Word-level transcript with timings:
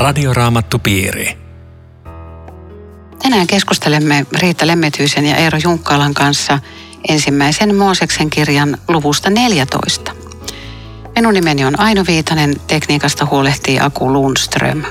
Radioraamattupiiri. 0.00 1.38
Tänään 3.22 3.46
keskustelemme 3.46 4.26
Riitta 4.38 4.66
Lemmetyisen 4.66 5.26
ja 5.26 5.36
Eero 5.36 5.58
Junkkaalan 5.64 6.14
kanssa 6.14 6.58
ensimmäisen 7.08 7.74
Mooseksen 7.74 8.30
kirjan 8.30 8.78
luvusta 8.88 9.30
14. 9.30 10.12
Minun 11.14 11.34
nimeni 11.34 11.64
on 11.64 11.80
Aino 11.80 12.04
Viitanen, 12.06 12.60
tekniikasta 12.66 13.26
huolehtii 13.30 13.80
Aku 13.80 14.12
Lundström. 14.12 14.82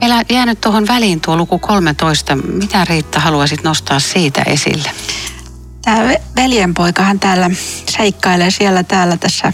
Meillä 0.00 0.22
jäänyt 0.30 0.60
tuohon 0.60 0.86
väliin 0.88 1.20
tuo 1.20 1.36
luku 1.36 1.58
13. 1.58 2.36
Mitä 2.36 2.84
Riitta 2.84 3.20
haluaisit 3.20 3.62
nostaa 3.62 4.00
siitä 4.00 4.42
esille? 4.42 4.90
Tämä 5.82 6.14
veljenpoikahan 6.36 7.20
täällä 7.20 7.50
seikkailee 7.90 8.50
siellä 8.50 8.82
täällä 8.82 9.16
tässä 9.16 9.52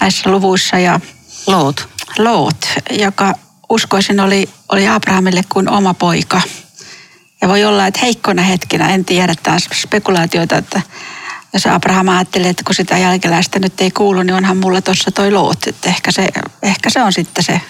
näissä 0.00 0.30
luvuissa 0.30 0.78
ja 0.78 1.00
Loot. 1.46 1.88
Loot, 2.18 2.66
joka 2.90 3.34
uskoisin 3.68 4.20
oli, 4.20 4.48
oli 4.68 4.88
Abrahamille 4.88 5.42
kuin 5.48 5.68
oma 5.68 5.94
poika. 5.94 6.42
Ja 7.40 7.48
voi 7.48 7.64
olla, 7.64 7.86
että 7.86 8.00
heikkona 8.02 8.42
hetkinä, 8.42 8.88
en 8.88 9.04
tiedä, 9.04 9.34
tämä 9.42 9.56
spekulaatioita, 9.58 10.56
että 10.56 10.82
jos 11.52 11.66
Abraham 11.66 12.08
ajattelee, 12.08 12.50
että 12.50 12.62
kun 12.66 12.74
sitä 12.74 12.98
jälkeläistä 12.98 13.58
nyt 13.58 13.80
ei 13.80 13.90
kuulu, 13.90 14.22
niin 14.22 14.34
onhan 14.34 14.56
mulla 14.56 14.82
tuossa 14.82 15.10
toi 15.10 15.30
Loot. 15.30 15.66
Että 15.66 15.88
ehkä, 15.88 16.12
se, 16.12 16.28
ehkä 16.62 16.90
se 16.90 17.02
on 17.02 17.12
sitten 17.12 17.44
se 17.44 17.60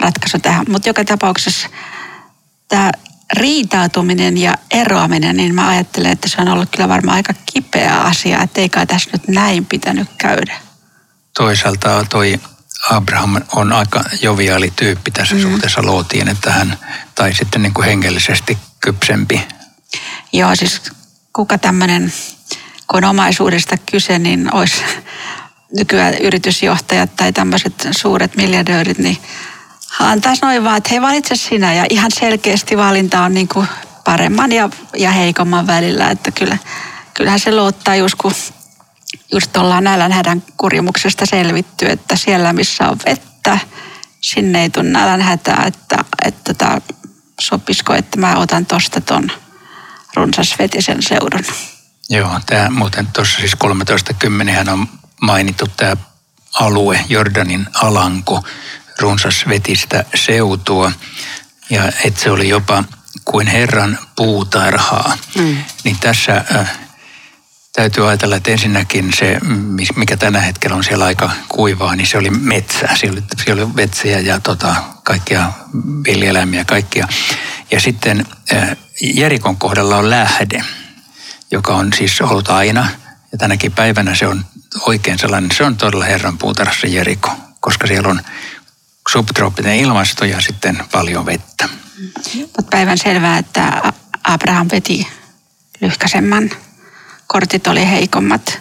ratkaisu 0.00 0.38
tähän. 0.38 0.66
Mutta 0.68 0.88
joka 0.88 1.04
tapauksessa 1.04 1.68
tämä 2.68 2.90
riitautuminen 3.32 4.38
ja 4.38 4.54
eroaminen, 4.70 5.36
niin 5.36 5.54
mä 5.54 5.68
ajattelen, 5.68 6.12
että 6.12 6.28
se 6.28 6.40
on 6.40 6.48
ollut 6.48 6.70
kyllä 6.70 6.88
varmaan 6.88 7.16
aika 7.16 7.34
kipeä 7.52 8.00
asia, 8.00 8.42
että 8.42 8.60
ei 8.60 8.68
kai 8.68 8.86
tässä 8.86 9.10
nyt 9.12 9.28
näin 9.28 9.66
pitänyt 9.66 10.08
käydä. 10.18 10.56
Toisaalta 11.36 12.06
toi 12.10 12.40
Abraham 12.90 13.42
on 13.56 13.72
aika 13.72 14.04
joviaali 14.22 14.72
tyyppi 14.76 15.10
tässä 15.10 15.34
mm. 15.34 15.42
suhteessa 15.42 15.82
Lootiin, 15.82 16.28
että 16.28 16.52
hän, 16.52 16.78
tai 17.14 17.34
sitten 17.34 17.62
niin 17.62 17.74
kuin 17.74 17.86
hengellisesti 17.86 18.58
kypsempi. 18.80 19.48
Joo, 20.32 20.56
siis 20.56 20.82
kuka 21.32 21.58
tämmöinen, 21.58 22.12
kun 22.86 23.04
on 23.04 23.10
omaisuudesta 23.10 23.76
kyse, 23.90 24.18
niin 24.18 24.54
olisi 24.54 24.84
nykyään 25.76 26.14
yritysjohtajat 26.14 27.16
tai 27.16 27.32
tämmöiset 27.32 27.88
suuret 27.90 28.36
miljardöörit, 28.36 28.98
niin 28.98 29.18
antaisi 30.00 30.42
noin 30.42 30.64
vaan, 30.64 30.76
että 30.76 30.90
hei 30.90 31.00
valitse 31.00 31.36
sinä 31.36 31.74
ja 31.74 31.86
ihan 31.90 32.10
selkeästi 32.10 32.76
valinta 32.76 33.22
on 33.22 33.34
niin 33.34 33.48
kuin 33.48 33.68
paremman 34.04 34.52
ja, 34.52 34.70
ja 34.96 35.10
heikomman 35.10 35.66
välillä, 35.66 36.10
että 36.10 36.30
kyllä, 36.30 36.58
kyllähän 37.14 37.40
se 37.40 37.56
luottaa 37.56 37.96
just 37.96 38.14
kun 38.14 38.32
just 39.32 39.56
ollaan 39.56 39.84
nälänhädän 39.84 40.42
kurjimuksesta 40.56 41.26
selvitty, 41.26 41.86
että 41.86 42.16
siellä 42.16 42.52
missä 42.52 42.88
on 42.88 42.98
vettä, 43.06 43.58
sinne 44.20 44.62
ei 44.62 44.70
tule 44.70 44.88
nälänhätää, 44.88 45.64
että, 45.66 46.04
että 46.24 46.54
tota, 46.54 46.80
sopisiko, 47.40 47.94
että 47.94 48.20
mä 48.20 48.36
otan 48.36 48.66
tosta 48.66 49.00
ton 49.00 49.30
runsasvetisen 50.14 51.02
seudun. 51.02 51.44
Joo, 52.10 52.40
tämä 52.46 52.70
muuten 52.70 53.06
tuossa 53.06 53.38
siis 53.38 53.56
13.10 54.64 54.70
on 54.70 54.88
mainittu 55.20 55.66
tämä 55.76 55.96
alue, 56.54 57.04
Jordanin 57.08 57.66
alanko, 57.74 58.44
runsasvetistä 58.98 60.04
seutua. 60.14 60.92
Ja 61.70 61.92
että 62.04 62.20
se 62.20 62.30
oli 62.30 62.48
jopa 62.48 62.84
kuin 63.24 63.46
Herran 63.46 63.98
puutarhaa. 64.16 65.18
Mm. 65.34 65.56
Niin 65.84 65.98
tässä 66.00 66.44
äh, 66.56 66.78
täytyy 67.78 68.08
ajatella, 68.08 68.36
että 68.36 68.50
ensinnäkin 68.50 69.12
se, 69.12 69.40
mikä 69.96 70.16
tänä 70.16 70.40
hetkellä 70.40 70.76
on 70.76 70.84
siellä 70.84 71.04
aika 71.04 71.30
kuivaa, 71.48 71.96
niin 71.96 72.06
se 72.06 72.18
oli 72.18 72.30
metsää. 72.30 72.96
Siellä 72.96 73.18
oli, 73.18 73.42
siellä 73.44 73.62
oli 73.62 73.76
vetsiä 73.76 74.20
ja 74.20 74.40
tota, 74.40 74.74
kaikkia 75.02 75.52
villieläimiä 76.04 76.64
kaikkia. 76.64 77.08
Ja 77.70 77.80
sitten 77.80 78.26
äh, 78.52 78.76
Jerikon 79.00 79.56
kohdalla 79.56 79.96
on 79.96 80.10
lähde, 80.10 80.64
joka 81.50 81.74
on 81.74 81.92
siis 81.92 82.20
ollut 82.20 82.48
aina. 82.48 82.88
Ja 83.32 83.38
tänäkin 83.38 83.72
päivänä 83.72 84.14
se 84.14 84.26
on 84.26 84.44
oikein 84.80 85.18
sellainen, 85.18 85.50
se 85.50 85.64
on 85.64 85.76
todella 85.76 86.04
Herran 86.04 86.38
puutarhassa 86.38 86.86
Jeriko, 86.86 87.30
koska 87.60 87.86
siellä 87.86 88.08
on 88.08 88.20
subtrooppinen 89.08 89.76
ilmasto 89.76 90.24
ja 90.24 90.40
sitten 90.40 90.82
paljon 90.92 91.26
vettä. 91.26 91.68
Mutta 92.40 92.62
päivän 92.70 92.98
selvää, 92.98 93.38
että 93.38 93.92
Abraham 94.24 94.68
veti 94.72 95.08
lyhkäsemmän 95.80 96.50
kortit 97.28 97.66
oli 97.66 97.90
heikommat. 97.90 98.60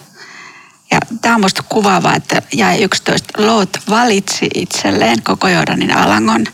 Ja 0.91 0.99
tämä 1.21 1.35
on 1.35 1.41
minusta 1.41 1.63
kuvaavaa, 1.69 2.15
että 2.15 2.41
jäi 2.53 2.83
11. 2.83 3.45
Loot 3.45 3.69
valitsi 3.89 4.47
itselleen 4.55 5.23
koko 5.23 5.47
Jordanin 5.47 5.97
alangon. 5.97 6.45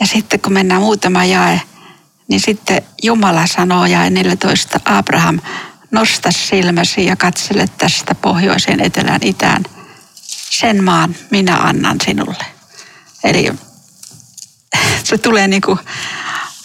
Ja 0.00 0.06
sitten 0.06 0.40
kun 0.40 0.52
mennään 0.52 0.82
muutama 0.82 1.24
jae, 1.24 1.60
niin 2.28 2.40
sitten 2.40 2.82
Jumala 3.02 3.46
sanoo 3.46 3.86
jae 3.86 4.10
14. 4.10 4.80
Abraham, 4.84 5.40
nosta 5.90 6.30
silmäsi 6.30 7.06
ja 7.06 7.16
katsele 7.16 7.66
tästä 7.78 8.14
pohjoiseen, 8.14 8.80
etelään, 8.80 9.20
itään. 9.22 9.64
Sen 10.50 10.84
maan 10.84 11.16
minä 11.30 11.56
annan 11.56 11.96
sinulle. 12.04 12.44
Eli 13.24 13.52
se 15.04 15.18
tulee 15.18 15.48
niin 15.48 15.62
kuin 15.62 15.78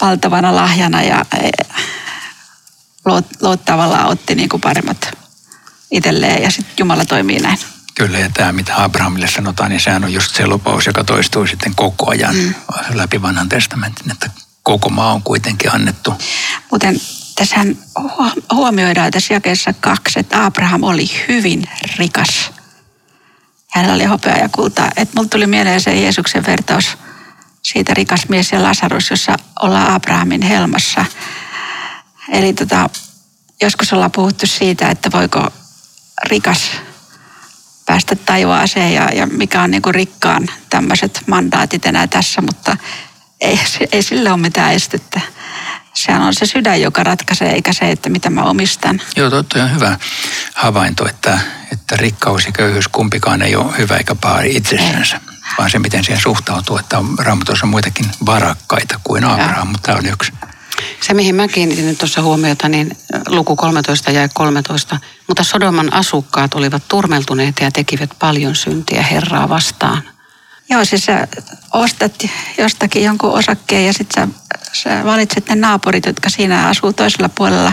valtavana 0.00 0.54
lahjana 0.54 1.02
ja 1.02 1.24
Loot, 3.04 3.26
Loot 3.40 3.64
tavallaan 3.64 4.06
otti 4.06 4.34
niin 4.34 4.48
kuin 4.48 4.60
paremmat 4.60 5.18
itselleen 5.90 6.42
ja 6.42 6.50
sitten 6.50 6.74
Jumala 6.78 7.04
toimii 7.04 7.38
näin. 7.38 7.58
Kyllä, 7.94 8.18
ja 8.18 8.30
tämä 8.34 8.52
mitä 8.52 8.84
Abrahamille 8.84 9.28
sanotaan, 9.28 9.70
niin 9.70 9.80
sehän 9.80 10.04
on 10.04 10.12
just 10.12 10.36
se 10.36 10.46
lupaus, 10.46 10.86
joka 10.86 11.04
toistuu 11.04 11.46
sitten 11.46 11.74
koko 11.74 12.10
ajan 12.10 12.34
mm. 12.34 12.54
läpi 12.94 13.22
vanhan 13.22 13.48
testamentin, 13.48 14.12
että 14.12 14.30
koko 14.62 14.88
maa 14.88 15.12
on 15.12 15.22
kuitenkin 15.22 15.74
annettu. 15.74 16.14
Muuten 16.70 17.00
tässähän 17.34 17.78
huomioidaan 18.52 19.10
tässä 19.10 19.34
jakeessa 19.34 19.72
kaksi, 19.72 20.18
että 20.18 20.44
Abraham 20.44 20.82
oli 20.82 21.10
hyvin 21.28 21.64
rikas. 21.96 22.50
Hänellä 23.70 23.94
oli 23.94 24.04
hopea 24.04 24.36
ja 24.36 24.48
kultaa. 24.48 24.90
Että 24.96 25.14
mulla 25.16 25.28
tuli 25.28 25.46
mieleen 25.46 25.80
se 25.80 25.94
Jeesuksen 25.94 26.46
vertaus 26.46 26.98
siitä 27.62 27.94
rikas 27.94 28.28
mies 28.28 28.52
ja 28.52 28.62
Lasarus, 28.62 29.10
jossa 29.10 29.36
ollaan 29.62 29.90
Abrahamin 29.90 30.42
helmassa– 30.42 31.04
Eli 32.28 32.52
tota, 32.52 32.90
joskus 33.62 33.92
ollaan 33.92 34.12
puhuttu 34.12 34.46
siitä, 34.46 34.90
että 34.90 35.12
voiko 35.12 35.50
rikas 36.24 36.70
päästä 37.86 38.16
taivaaseen 38.16 38.94
ja, 38.94 39.08
ja 39.14 39.26
mikä 39.26 39.62
on 39.62 39.70
niin 39.70 39.82
kuin 39.82 39.94
rikkaan 39.94 40.48
tämmöiset 40.70 41.22
mandaatit 41.26 41.86
enää 41.86 42.06
tässä, 42.06 42.42
mutta 42.42 42.76
ei, 43.40 43.60
ei 43.92 44.02
sille 44.02 44.32
ole 44.32 44.40
mitään 44.40 44.72
estettä. 44.72 45.20
Sehän 45.94 46.22
on 46.22 46.34
se 46.34 46.46
sydän, 46.46 46.80
joka 46.80 47.04
ratkaisee, 47.04 47.52
eikä 47.52 47.72
se, 47.72 47.90
että 47.90 48.10
mitä 48.10 48.30
mä 48.30 48.42
omistan. 48.42 49.00
Joo, 49.16 49.30
totta 49.30 49.62
on 49.62 49.74
hyvä 49.74 49.98
havainto, 50.54 51.08
että, 51.08 51.38
että 51.72 51.96
rikkaus 51.96 52.46
ja 52.46 52.52
köyhyys 52.52 52.88
kumpikaan 52.88 53.42
ei 53.42 53.56
ole 53.56 53.78
hyvä 53.78 53.96
eikä 53.96 54.14
paha 54.14 54.40
itsessänsä, 54.40 55.16
ei. 55.16 55.36
vaan 55.58 55.70
se, 55.70 55.78
miten 55.78 56.04
siihen 56.04 56.22
suhtautuu, 56.22 56.78
että 56.78 56.98
on 56.98 57.18
raamatussa 57.18 57.66
muitakin 57.66 58.10
varakkaita 58.26 59.00
kuin 59.04 59.24
Abraham, 59.24 59.68
mutta 59.68 59.86
tämä 59.86 59.98
on 59.98 60.06
yksi. 60.06 60.32
Se, 61.02 61.14
mihin 61.14 61.34
mä 61.34 61.48
kiinnitin 61.48 61.86
nyt 61.86 61.98
tuossa 61.98 62.22
huomiota, 62.22 62.68
niin 62.68 62.96
luku 63.28 63.56
13 63.56 64.10
ja 64.10 64.28
13. 64.28 65.00
Mutta 65.28 65.44
Sodoman 65.44 65.92
asukkaat 65.92 66.54
olivat 66.54 66.82
turmeltuneita 66.88 67.64
ja 67.64 67.70
tekivät 67.70 68.10
paljon 68.18 68.54
syntiä 68.54 69.02
Herraa 69.02 69.48
vastaan. 69.48 70.02
Joo, 70.70 70.84
siis 70.84 71.04
sä 71.04 71.28
ostat 71.72 72.24
jostakin 72.58 73.04
jonkun 73.04 73.32
osakkeen 73.32 73.86
ja 73.86 73.92
sitten 73.92 74.28
sä, 74.28 74.50
sä 74.72 75.04
valitset 75.04 75.48
ne 75.48 75.54
naapurit, 75.54 76.06
jotka 76.06 76.30
siinä 76.30 76.68
asuu 76.68 76.92
toisella 76.92 77.28
puolella. 77.28 77.72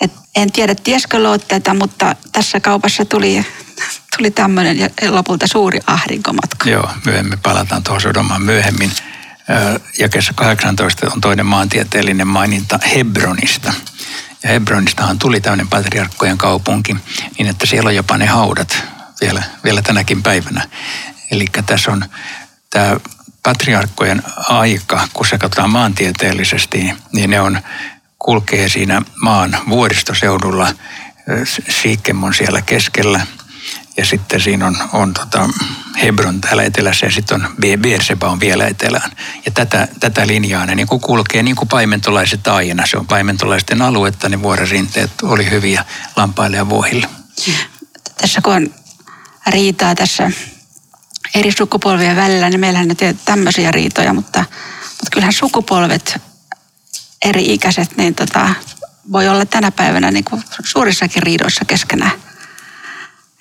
Et 0.00 0.12
en 0.36 0.52
tiedä, 0.52 0.74
tieskö 0.74 1.22
Loot 1.22 1.48
tätä, 1.48 1.74
mutta 1.74 2.16
tässä 2.32 2.60
kaupassa 2.60 3.04
tuli, 3.04 3.46
tuli 4.16 4.30
tämmöinen 4.30 4.78
ja 4.78 4.88
lopulta 5.08 5.46
suuri 5.46 5.80
ahdinkomatka. 5.86 6.70
Joo, 6.70 6.90
myöhemmin 7.06 7.38
palataan 7.38 7.82
tuohon 7.82 8.00
Sodomaan 8.00 8.42
myöhemmin 8.42 8.92
jakessa 9.98 10.32
18 10.36 11.06
on 11.12 11.20
toinen 11.20 11.46
maantieteellinen 11.46 12.26
maininta 12.26 12.78
Hebronista. 12.94 13.72
Ja 14.42 14.48
Hebronistahan 14.48 15.18
tuli 15.18 15.40
tämmöinen 15.40 15.68
patriarkkojen 15.68 16.38
kaupunki, 16.38 16.96
niin 17.38 17.48
että 17.48 17.66
siellä 17.66 17.88
on 17.88 17.96
jopa 17.96 18.18
ne 18.18 18.26
haudat 18.26 18.82
vielä, 19.20 19.42
vielä 19.64 19.82
tänäkin 19.82 20.22
päivänä. 20.22 20.68
Eli 21.30 21.46
tässä 21.66 21.92
on 21.92 22.04
tämä 22.70 22.96
patriarkkojen 23.42 24.22
aika, 24.48 25.08
kun 25.12 25.26
se 25.26 25.38
katsotaan 25.38 25.70
maantieteellisesti, 25.70 26.94
niin 27.12 27.30
ne 27.30 27.40
on, 27.40 27.60
kulkee 28.18 28.68
siinä 28.68 29.02
maan 29.22 29.58
vuoristoseudulla. 29.68 30.74
Siikem 31.82 32.22
on 32.22 32.34
siellä 32.34 32.62
keskellä 32.62 33.26
ja 33.96 34.04
sitten 34.04 34.40
siinä 34.40 34.66
on, 34.66 34.76
on 34.92 35.14
tota 35.14 35.48
Hebron 36.02 36.40
täällä 36.40 36.62
etelässä 36.62 37.06
ja 37.06 37.12
sitten 37.12 37.44
on 37.44 37.54
Beerseba 37.80 38.28
on 38.28 38.40
vielä 38.40 38.66
etelään. 38.66 39.10
Ja 39.46 39.52
tätä, 39.52 39.88
tätä 40.00 40.26
linjaa 40.26 40.66
ne 40.66 40.74
niin 40.74 40.86
kuin 40.86 41.00
kulkee 41.00 41.42
niin 41.42 41.56
kuin 41.56 41.68
paimentolaiset 41.68 42.48
aina. 42.48 42.86
Se 42.86 42.96
on 42.96 43.06
paimentolaisten 43.06 43.82
aluetta, 43.82 44.28
niin 44.28 44.42
vuoririnteet 44.42 45.10
oli 45.22 45.50
hyviä 45.50 45.84
lampaille 46.16 46.56
ja 46.56 46.68
vuohille. 46.68 47.08
Tässä 48.18 48.40
kun 48.40 48.54
on 48.54 48.74
riitaa 49.46 49.94
tässä 49.94 50.30
eri 51.34 51.52
sukupolvien 51.52 52.16
välillä, 52.16 52.50
niin 52.50 52.60
meillähän 52.60 52.88
ne 52.88 52.94
tietää 52.94 53.22
tämmöisiä 53.24 53.70
riitoja, 53.70 54.14
mutta, 54.14 54.44
mutta 54.88 55.10
kyllähän 55.12 55.32
sukupolvet 55.32 56.20
eri 57.24 57.54
ikäiset, 57.54 57.96
niin 57.96 58.14
tota, 58.14 58.54
voi 59.12 59.28
olla 59.28 59.46
tänä 59.46 59.70
päivänä 59.70 60.10
niin 60.10 60.24
kuin 60.24 60.42
suurissakin 60.64 61.22
riidoissa 61.22 61.64
keskenään. 61.64 62.12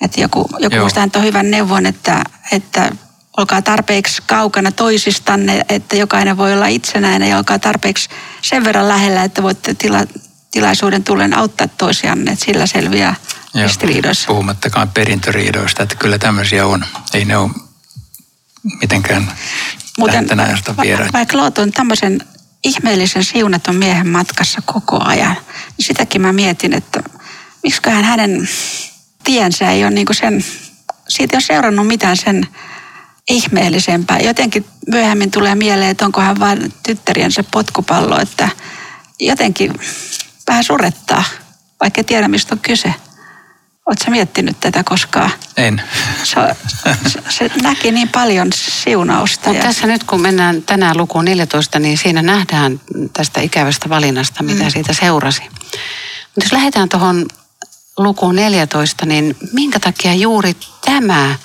Että 0.02 0.22
joku, 0.22 0.50
joku 0.60 0.76
muista 0.76 1.02
antoi 1.02 1.24
hyvän 1.24 1.52
neuvon, 1.52 1.86
että, 1.86 2.24
että 2.52 2.92
olkaa 3.38 3.62
tarpeeksi 3.62 4.22
kaukana 4.28 4.72
toisistanne, 4.72 5.66
että 5.70 5.96
jokainen 5.96 6.38
voi 6.38 6.54
olla 6.54 6.68
itsenäinen 6.68 7.30
ja 7.30 7.38
olkaa 7.38 7.60
tarpeeksi 7.60 8.10
sen 8.42 8.64
verran 8.64 8.88
lähellä, 8.88 9.24
että 9.24 9.44
voitte 9.44 9.74
tila, 9.74 10.00
tilaisuuden 10.52 11.04
tullen 11.04 11.38
auttaa 11.38 11.68
toisianne, 11.68 12.32
että 12.32 12.46
sillä 12.46 12.66
selviää 12.66 13.16
ristiriidoissa. 13.62 14.28
Puhumattakaan 14.28 14.90
perintöriidoista, 14.90 15.84
että 15.84 15.96
kyllä 15.96 16.18
tämmöisiä 16.18 16.66
on. 16.66 16.86
Ei 17.14 17.26
ne 17.26 17.38
ole 17.38 17.52
mitenkään 18.82 19.32
Muuten, 19.98 20.28
va- 20.78 20.84
vieraita. 20.84 21.14
Vaikka 21.14 21.38
Loot 21.38 21.58
on 21.58 21.72
tämmöisen 21.72 22.22
ihmeellisen 22.64 23.24
siunatun 23.24 23.76
miehen 23.76 24.08
matkassa 24.08 24.62
koko 24.66 25.04
ajan, 25.04 25.38
niin 25.78 25.86
sitäkin 25.86 26.22
mä 26.22 26.34
mietin, 26.34 26.74
että 26.74 27.04
miksiköhän 27.64 28.04
hänen 28.04 28.50
tiensä 29.24 29.72
ei 29.72 29.84
ole 29.84 29.92
niin 29.92 30.08
sen, 30.12 30.46
siitä 31.08 31.34
ei 31.34 31.38
ole 31.38 31.42
seurannut 31.42 31.88
mitään 31.88 32.18
sen 32.18 32.48
ihmeellisempää. 33.30 34.20
Jotenkin 34.20 34.66
myöhemmin 34.88 35.32
tulee 35.32 35.56
mieleen, 35.56 35.92
että 35.92 36.06
onko 36.06 36.22
hän 36.22 36.40
vain 36.40 36.74
tyttäriensä 36.84 37.44
potkupallo, 37.52 38.20
että 38.20 38.50
jotenkin 39.20 39.74
vähän 40.48 40.64
surettaa, 40.64 41.24
vaikka 41.82 42.04
tiedä 42.04 42.28
mistä 42.28 42.56
on 42.56 42.60
kyse. 42.60 42.94
Oletko 43.86 44.12
miettinyt 44.12 44.60
tätä 44.60 44.84
koskaan? 44.84 45.32
En. 45.58 45.82
Se, 46.24 46.36
se, 47.08 47.22
se 47.30 47.52
näki 47.62 47.92
niin 47.92 48.10
paljon 48.10 48.48
siunausta. 48.54 49.50
Mutta 49.50 49.64
ja... 49.64 49.68
tässä 49.68 49.88
nyt 49.88 50.04
kun 50.04 50.22
mennään 50.22 50.64
tänään 50.64 50.98
lukuun 50.98 51.26
14, 51.26 51.80
niin 51.80 51.98
siinä 51.98 52.22
nähdään 52.22 52.82
tästä 53.14 53.42
ikävästä 53.42 53.90
valinnasta, 53.90 54.44
mitä 54.44 54.64
mm. 54.64 54.70
siitä 54.70 54.94
seurasi. 54.94 55.42
Mutta 55.42 56.44
jos 56.44 56.52
lähdetään 56.52 56.90
tuohon 56.90 57.26
lukuun 57.98 58.36
14, 58.36 59.06
niin 59.06 59.38
minkä 59.54 59.80
takia 59.80 60.14
juuri 60.14 60.56
tämä 60.86 61.36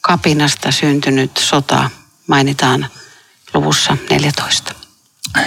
kapinasta 0.00 0.72
syntynyt 0.72 1.36
sota 1.36 1.90
mainitaan 2.26 2.86
luvussa 3.54 3.96
14? 4.10 4.74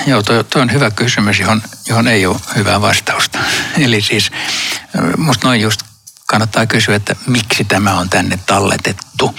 Joo, 0.07 0.23
tuo, 0.23 0.43
tuo 0.43 0.61
on 0.61 0.71
hyvä 0.71 0.91
kysymys, 0.91 1.39
johon, 1.39 1.61
johon 1.87 2.07
ei 2.07 2.25
ole 2.25 2.37
hyvää 2.55 2.81
vastausta. 2.81 3.39
Eli 3.85 4.01
siis 4.01 4.31
musta 5.17 5.47
noin 5.47 5.61
just 5.61 5.81
kannattaa 6.27 6.65
kysyä, 6.65 6.95
että 6.95 7.15
miksi 7.27 7.63
tämä 7.63 7.93
on 7.93 8.09
tänne 8.09 8.39
talletettu. 8.45 9.35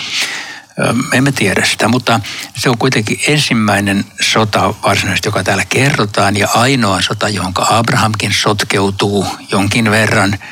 Me 1.11 1.17
emme 1.17 1.33
tiedä 1.33 1.65
sitä, 1.65 1.89
mutta 1.89 2.21
se 2.57 2.71
on 2.71 2.79
kuitenkin 2.79 3.21
ensimmäinen 3.29 4.05
sota 4.21 4.75
varsinaisesti, 4.83 5.29
joka 5.29 5.45
täällä 5.45 5.65
kerrotaan, 5.65 6.37
ja 6.37 6.49
ainoa 6.55 7.03
sota, 7.03 7.29
johon 7.29 7.53
Abrahamkin 7.57 8.33
sotkeutuu 8.33 9.27
jonkin 9.51 9.91
verran– 9.91 10.39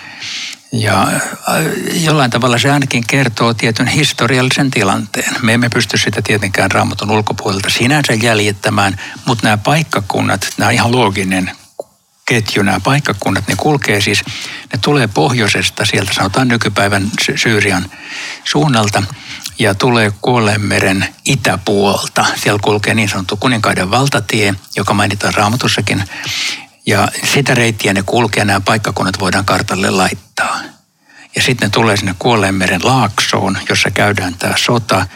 ja 0.73 1.03
äh, 1.03 1.23
jollain 2.05 2.31
tavalla 2.31 2.59
se 2.59 2.71
ainakin 2.71 3.05
kertoo 3.07 3.55
tietyn 3.55 3.87
historiallisen 3.87 4.71
tilanteen. 4.71 5.37
Me 5.43 5.55
emme 5.55 5.69
pysty 5.69 5.99
sitä 5.99 6.23
tietenkään 6.23 6.71
raamatun 6.71 7.11
ulkopuolelta 7.11 7.71
sinänsä 7.71 8.15
jäljittämään, 8.15 9.01
mutta 9.25 9.47
nämä 9.47 9.57
paikkakunnat, 9.57 10.49
nämä 10.59 10.71
ihan 10.71 10.93
looginen 10.93 11.51
ketju, 12.27 12.63
nämä 12.63 12.81
paikkakunnat, 12.81 13.49
ne 13.49 13.55
kulkee 13.57 14.01
siis, 14.01 14.25
ne 14.73 14.79
tulee 14.81 15.07
pohjoisesta, 15.07 15.85
sieltä 15.85 16.15
sanotaan 16.15 16.49
nykypäivän 16.49 17.11
Syyrian 17.37 17.91
suunnalta, 18.45 19.03
ja 19.59 19.75
tulee 19.75 20.13
Kuoleenmeren 20.23 21.09
itäpuolta. 21.25 22.25
Siellä 22.37 22.61
kulkee 22.63 22.95
niin 22.95 23.09
sanottu 23.09 23.37
kuninkaiden 23.37 23.91
valtatie, 23.91 24.55
joka 24.77 24.95
mainitaan 24.95 25.35
raamatussakin, 25.35 26.05
ja 26.87 27.09
sitä 27.33 27.55
reittiä 27.55 27.95
ne 27.95 28.03
kulkee, 28.03 28.45
nämä 28.45 28.61
paikkakunnat 28.61 29.21
voidaan 29.21 29.45
kartalle 29.45 29.91
laittaa. 29.91 30.61
Ja 31.37 31.43
sitten 31.43 31.67
ne 31.67 31.71
tulee 31.71 31.97
sinne 31.97 32.15
Kuolleenmeren 32.19 32.81
laaksoon, 32.85 33.59
jossa 33.69 33.91
käydään 33.91 34.35
tämä 34.35 34.55
sota, 34.57 35.07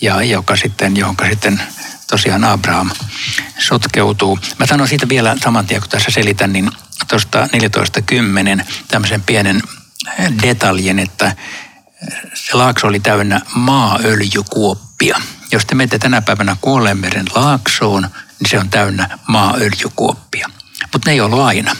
ja 0.00 0.22
joka 0.22 0.56
sitten, 0.56 0.96
johonka 0.96 1.28
sitten 1.28 1.62
tosiaan 2.10 2.44
Abraham 2.44 2.90
sotkeutuu. 3.58 4.38
Mä 4.58 4.66
sanon 4.66 4.88
siitä 4.88 5.08
vielä 5.08 5.36
saman 5.44 5.66
tien, 5.66 5.80
kun 5.80 5.90
tässä 5.90 6.10
selitän, 6.10 6.52
niin 6.52 6.70
tuosta 7.08 7.48
14.10 8.58 8.64
tämmöisen 8.88 9.22
pienen 9.22 9.62
detaljin, 10.42 10.98
että 10.98 11.36
se 12.34 12.56
laakso 12.56 12.86
oli 12.86 13.00
täynnä 13.00 13.40
maaöljykuoppia. 13.54 15.20
Jos 15.52 15.66
te 15.66 15.74
menette 15.74 15.98
tänä 15.98 16.22
päivänä 16.22 16.56
Kuolleenmeren 16.60 17.26
laaksoon, 17.34 18.02
niin 18.40 18.50
se 18.50 18.58
on 18.58 18.70
täynnä 18.70 19.18
maaöljykuoppia 19.26 20.50
mutta 20.92 21.10
ne 21.10 21.12
ei 21.12 21.20
ollut 21.20 21.40
aina. 21.40 21.76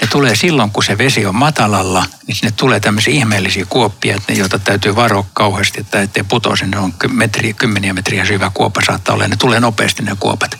Ne 0.00 0.06
tulee 0.06 0.36
silloin, 0.36 0.70
kun 0.70 0.84
se 0.84 0.98
vesi 0.98 1.26
on 1.26 1.34
matalalla, 1.34 2.04
niin 2.26 2.36
sinne 2.36 2.50
tulee 2.56 2.80
tämmöisiä 2.80 3.14
ihmeellisiä 3.14 3.66
kuoppia, 3.68 4.16
että 4.16 4.32
ne, 4.32 4.38
joita 4.38 4.58
täytyy 4.58 4.96
varoa 4.96 5.26
kauheasti, 5.32 5.80
että 5.80 6.02
ettei 6.02 6.22
putoa 6.22 6.56
sinne 6.56 6.78
on 6.78 6.94
metriä, 7.08 7.52
kymmeniä 7.52 7.92
metriä 7.92 8.24
syvä 8.24 8.50
kuoppa 8.54 8.80
saattaa 8.86 9.14
olla, 9.14 9.24
ja 9.24 9.28
ne 9.28 9.36
tulee 9.36 9.60
nopeasti 9.60 10.02
ne 10.02 10.16
kuopat. 10.20 10.58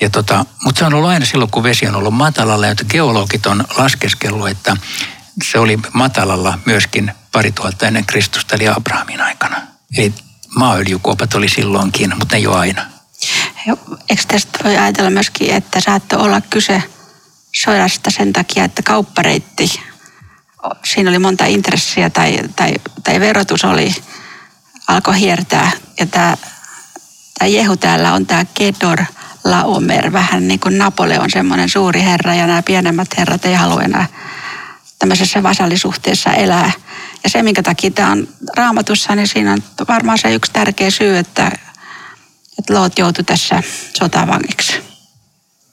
Ja 0.00 0.10
tota, 0.10 0.46
mutta 0.64 0.78
se 0.78 0.84
on 0.84 0.94
ollut 0.94 1.10
aina 1.10 1.26
silloin, 1.26 1.50
kun 1.50 1.62
vesi 1.62 1.86
on 1.86 1.96
ollut 1.96 2.14
matalalla, 2.14 2.66
ja 2.66 2.74
geologit 2.90 3.46
on 3.46 3.64
laskeskellut, 3.76 4.48
että 4.48 4.76
se 5.44 5.58
oli 5.58 5.78
matalalla 5.92 6.58
myöskin 6.64 7.12
pari 7.32 7.52
tuhatta 7.52 7.86
ennen 7.86 8.06
Kristusta, 8.06 8.56
eli 8.56 8.68
Abrahamin 8.68 9.20
aikana. 9.20 9.56
Eli 9.96 10.14
maaöljykuopat 10.56 11.34
oli 11.34 11.48
silloinkin, 11.48 12.10
mutta 12.18 12.34
ne 12.34 12.38
ei 12.38 12.46
ole 12.46 12.56
aina. 12.56 12.97
Eikö 14.10 14.22
tästä 14.28 14.58
voi 14.64 14.76
ajatella 14.76 15.10
myöskin, 15.10 15.54
että 15.54 15.80
saattoi 15.80 16.20
olla 16.20 16.40
kyse 16.40 16.82
sodasta 17.54 18.10
sen 18.10 18.32
takia, 18.32 18.64
että 18.64 18.82
kauppareitti, 18.82 19.80
siinä 20.84 21.10
oli 21.10 21.18
monta 21.18 21.44
intressiä 21.44 22.10
tai, 22.10 22.38
tai, 22.56 22.74
tai 23.04 23.20
verotus 23.20 23.64
oli, 23.64 23.94
alkoi 24.88 25.20
hiertää. 25.20 25.70
Ja 26.00 26.06
tämä, 26.06 26.36
tämä 27.38 27.48
Jehu 27.48 27.76
täällä 27.76 28.12
on 28.12 28.26
tämä 28.26 28.44
Kedor 28.54 29.04
Laomer, 29.44 30.12
vähän 30.12 30.48
niin 30.48 30.60
kuin 30.60 30.78
Napoleon 30.78 31.30
semmoinen 31.30 31.68
suuri 31.68 32.02
herra 32.02 32.34
ja 32.34 32.46
nämä 32.46 32.62
pienemmät 32.62 33.08
herrat 33.18 33.44
ei 33.44 33.54
halua 33.54 33.82
enää 33.82 34.06
tämmöisessä 34.98 35.42
vasallisuhteessa 35.42 36.32
elää. 36.32 36.72
Ja 37.24 37.30
se, 37.30 37.42
minkä 37.42 37.62
takia 37.62 37.90
tämä 37.90 38.10
on 38.10 38.28
raamatussa, 38.56 39.14
niin 39.14 39.28
siinä 39.28 39.52
on 39.52 39.58
varmaan 39.88 40.18
se 40.18 40.34
yksi 40.34 40.52
tärkeä 40.52 40.90
syy, 40.90 41.18
että 41.18 41.52
että 42.58 42.74
Loot 42.74 42.98
joutui 42.98 43.24
tässä 43.24 43.62
sotavangiksi. 43.98 44.72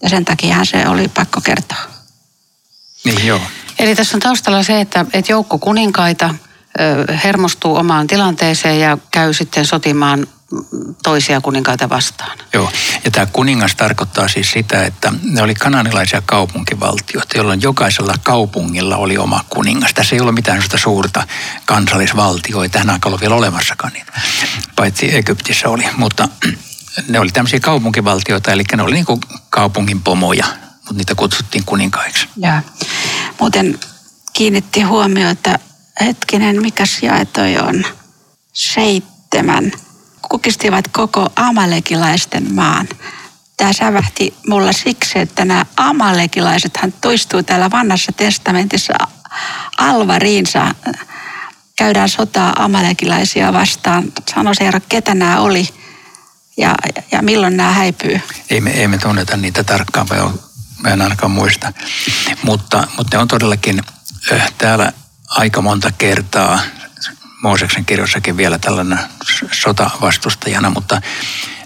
Ja 0.03 0.09
sen 0.09 0.25
takia 0.25 0.65
se 0.65 0.87
oli 0.87 1.07
pakko 1.07 1.41
kertoa. 1.41 1.77
Niin 3.05 3.27
joo. 3.27 3.41
Eli 3.79 3.95
tässä 3.95 4.17
on 4.17 4.21
taustalla 4.21 4.63
se, 4.63 4.81
että, 4.81 5.05
että 5.13 5.31
joukko 5.31 5.57
kuninkaita 5.57 6.35
hermostuu 7.23 7.75
omaan 7.75 8.07
tilanteeseen 8.07 8.79
ja 8.79 8.97
käy 9.11 9.33
sitten 9.33 9.65
sotimaan 9.65 10.27
toisia 11.03 11.41
kuninkaita 11.41 11.89
vastaan. 11.89 12.37
Joo, 12.53 12.71
ja 13.05 13.11
tämä 13.11 13.25
kuningas 13.25 13.75
tarkoittaa 13.75 14.27
siis 14.27 14.51
sitä, 14.51 14.85
että 14.85 15.13
ne 15.23 15.41
oli 15.41 15.55
kananilaisia 15.55 16.21
kaupunkivaltioita, 16.25 17.37
jolloin 17.37 17.61
jokaisella 17.61 18.13
kaupungilla 18.23 18.97
oli 18.97 19.17
oma 19.17 19.43
kuningas. 19.49 19.93
Tässä 19.93 20.15
ei 20.15 20.21
ole 20.21 20.31
mitään 20.31 20.57
sellaista 20.57 20.77
suurta 20.77 21.27
kansallisvaltioita, 21.65 22.73
tähän 22.73 22.89
aikaan 22.89 23.09
ollut 23.09 23.21
vielä 23.21 23.35
olemassakaan 23.35 23.93
niitä, 23.93 24.11
paitsi 24.75 25.15
Egyptissä 25.15 25.69
oli, 25.69 25.83
mutta 25.97 26.27
ne 27.07 27.19
oli 27.19 27.31
tämmöisiä 27.31 27.59
kaupunkivaltioita, 27.59 28.51
eli 28.51 28.63
ne 28.75 28.83
oli 28.83 28.93
niin 28.93 29.05
kuin 29.05 29.21
kaupungin 29.49 30.01
pomoja, 30.01 30.45
mutta 30.75 30.93
niitä 30.93 31.15
kutsuttiin 31.15 31.65
kuninkaiksi. 31.65 32.27
Ja 32.37 32.61
muuten 33.39 33.79
kiinnitti 34.33 34.81
huomioon, 34.81 35.31
että 35.31 35.59
hetkinen, 36.01 36.61
mikä 36.61 36.83
jae 37.01 37.25
toi 37.25 37.57
on? 37.57 37.85
Seitsemän. 38.53 39.71
Kukistivat 40.29 40.87
koko 40.87 41.29
amalekilaisten 41.35 42.53
maan. 42.53 42.87
Tämä 43.57 43.73
sävähti 43.73 44.33
mulla 44.47 44.73
siksi, 44.73 45.19
että 45.19 45.45
nämä 45.45 45.65
amalekilaisethan 45.77 46.93
toistuu 47.01 47.43
täällä 47.43 47.71
vanhassa 47.71 48.11
testamentissa 48.11 48.93
alvariinsa. 49.77 50.75
Käydään 51.75 52.09
sotaa 52.09 52.63
amalekilaisia 52.63 53.53
vastaan. 53.53 54.03
Sano 54.35 54.53
Seera, 54.53 54.79
ketä 54.79 55.15
nämä 55.15 55.39
oli? 55.39 55.69
Ja, 56.57 56.75
ja 57.11 57.21
milloin 57.21 57.57
nämä 57.57 57.71
häipyy? 57.71 58.21
Ei 58.49 58.61
me, 58.61 58.71
ei 58.71 58.87
me 58.87 58.97
tunneta 58.97 59.37
niitä 59.37 59.63
tarkkaan, 59.63 60.09
vai 60.09 60.19
mä 60.79 60.89
en 60.89 61.01
ainakaan 61.01 61.31
muista. 61.31 61.73
Mutta, 62.43 62.87
mutta 62.97 63.17
ne 63.17 63.21
on 63.21 63.27
todellakin 63.27 63.81
äh, 64.31 64.53
täällä 64.57 64.93
aika 65.29 65.61
monta 65.61 65.91
kertaa, 65.91 66.59
Mooseksen 67.41 67.85
kirjossakin 67.85 68.37
vielä 68.37 68.57
tällainen 68.57 68.99
sotavastustajana, 69.51 70.69
mutta 70.69 71.01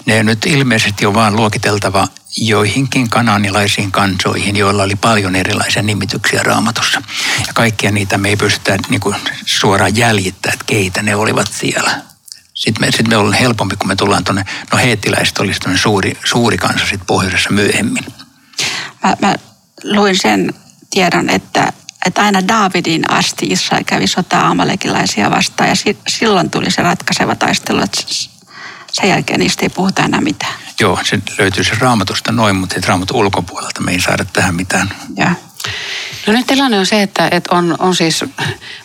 ne 0.05 0.23
nyt 0.23 0.45
ilmeisesti 0.45 1.05
on 1.05 1.13
vaan 1.13 1.35
luokiteltava 1.35 2.07
joihinkin 2.37 3.09
kananilaisiin 3.09 3.91
kansoihin, 3.91 4.55
joilla 4.55 4.83
oli 4.83 4.95
paljon 4.95 5.35
erilaisia 5.35 5.81
nimityksiä 5.81 6.43
raamatussa. 6.43 7.01
Ja 7.47 7.53
kaikkia 7.53 7.91
niitä 7.91 8.17
me 8.17 8.29
ei 8.29 8.37
pystytä 8.37 8.77
niin 8.89 9.01
kuin 9.01 9.15
suoraan 9.45 9.97
jäljittämään, 9.97 10.53
että 10.53 10.65
keitä 10.65 11.03
ne 11.03 11.15
olivat 11.15 11.53
siellä 11.53 12.08
Sitten 12.59 12.87
me, 12.87 12.91
sit 12.91 13.07
me 13.07 13.17
ollaan 13.17 13.39
helpompi, 13.39 13.75
kun 13.75 13.87
me 13.87 13.95
tullaan 13.95 14.23
tuonne, 14.23 14.45
no 14.71 14.77
heettiläiset 14.77 15.37
olisi 15.37 15.59
suuri, 15.75 16.17
suuri 16.25 16.57
kansa 16.57 16.79
sitten 16.79 17.07
pohjoisessa 17.07 17.49
myöhemmin. 17.49 18.05
Mä, 19.03 19.15
mä 19.21 19.35
luin 19.83 20.17
sen 20.17 20.53
tiedon, 20.89 21.29
että, 21.29 21.73
että 22.05 22.21
aina 22.21 22.47
Daavidin 22.47 23.11
asti 23.11 23.45
Israel 23.45 23.83
kävi 23.83 24.07
sotaa 24.07 24.47
amalekilaisia 24.47 25.31
vastaan 25.31 25.69
ja 25.69 25.75
si, 25.75 25.97
silloin 26.07 26.49
tuli 26.49 26.71
se 26.71 26.81
ratkaiseva 26.81 27.35
taistelu, 27.35 27.81
että 27.81 28.01
sen 28.91 29.09
jälkeen 29.09 29.39
niistä 29.39 29.65
ei 29.65 29.69
puhuta 29.69 30.03
enää 30.03 30.21
mitään. 30.21 30.53
Joo, 30.79 30.99
se 31.03 31.19
löytyy 31.39 31.63
se 31.63 31.75
raamatusta 31.79 32.31
noin, 32.31 32.55
mutta 32.55 32.75
raamatun 32.87 33.17
ulkopuolelta 33.17 33.81
me 33.81 33.91
ei 33.91 34.01
saada 34.01 34.25
tähän 34.25 34.55
mitään. 34.55 34.89
Ja. 35.17 35.31
No 36.27 36.33
nyt 36.33 36.47
tilanne 36.47 36.79
on 36.79 36.85
se, 36.85 37.01
että, 37.01 37.27
että 37.31 37.55
on, 37.55 37.75
on 37.79 37.95
siis 37.95 38.25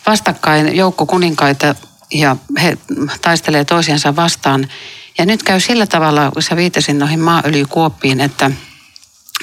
vastakkain 0.07 0.75
joukko 0.75 1.05
kuninkaita 1.05 1.75
ja 2.11 2.35
he 2.61 2.77
taistelee 3.21 3.65
toisiansa 3.65 4.15
vastaan. 4.15 4.67
Ja 5.17 5.25
nyt 5.25 5.43
käy 5.43 5.59
sillä 5.59 5.87
tavalla, 5.87 6.31
kun 6.31 6.43
sä 6.43 6.55
viitasin 6.55 6.99
noihin 6.99 7.19
maaöljykuoppiin, 7.19 8.21
että 8.21 8.51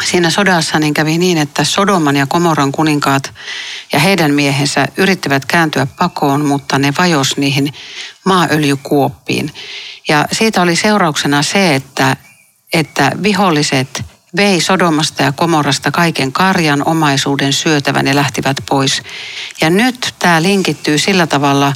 siinä 0.05 0.31
sodassa 0.31 0.79
niin 0.79 0.95
kävi 0.95 1.19
niin, 1.19 1.39
että 1.39 1.65
Sodoman 1.65 2.17
ja 2.17 2.27
Komoran 2.27 2.73
kuninkaat 2.73 3.35
ja 3.93 3.99
heidän 3.99 4.35
miehensä 4.35 4.87
yrittivät 4.97 5.45
kääntyä 5.45 5.87
pakoon, 5.99 6.45
mutta 6.45 6.79
ne 6.79 6.93
vajos 6.99 7.37
niihin 7.37 7.73
maaöljykuoppiin. 8.25 9.55
Ja 10.09 10.27
siitä 10.33 10.63
oli 10.63 10.77
seurauksena 10.77 11.43
se, 11.43 11.75
että, 11.75 12.17
että 12.73 13.13
viholliset 13.23 14.05
vei 14.37 14.61
Sodomasta 14.61 15.23
ja 15.23 15.33
Komorasta 15.33 15.91
kaiken 15.91 16.33
karjan 16.33 16.89
omaisuuden 16.89 17.53
syötävän 17.53 18.07
ja 18.07 18.15
lähtivät 18.15 18.57
pois. 18.69 19.03
Ja 19.61 19.71
nyt 19.71 20.15
tämä 20.19 20.43
linkittyy 20.43 20.99
sillä 20.99 21.27
tavalla 21.27 21.73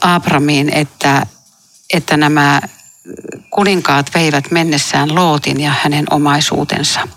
Abramiin, 0.00 0.70
että, 0.74 1.26
että 1.94 2.16
nämä 2.16 2.60
kuninkaat 3.50 4.10
veivät 4.14 4.50
mennessään 4.50 5.14
Lootin 5.14 5.60
ja 5.60 5.74
hänen 5.82 6.06
omaisuutensa, 6.10 7.08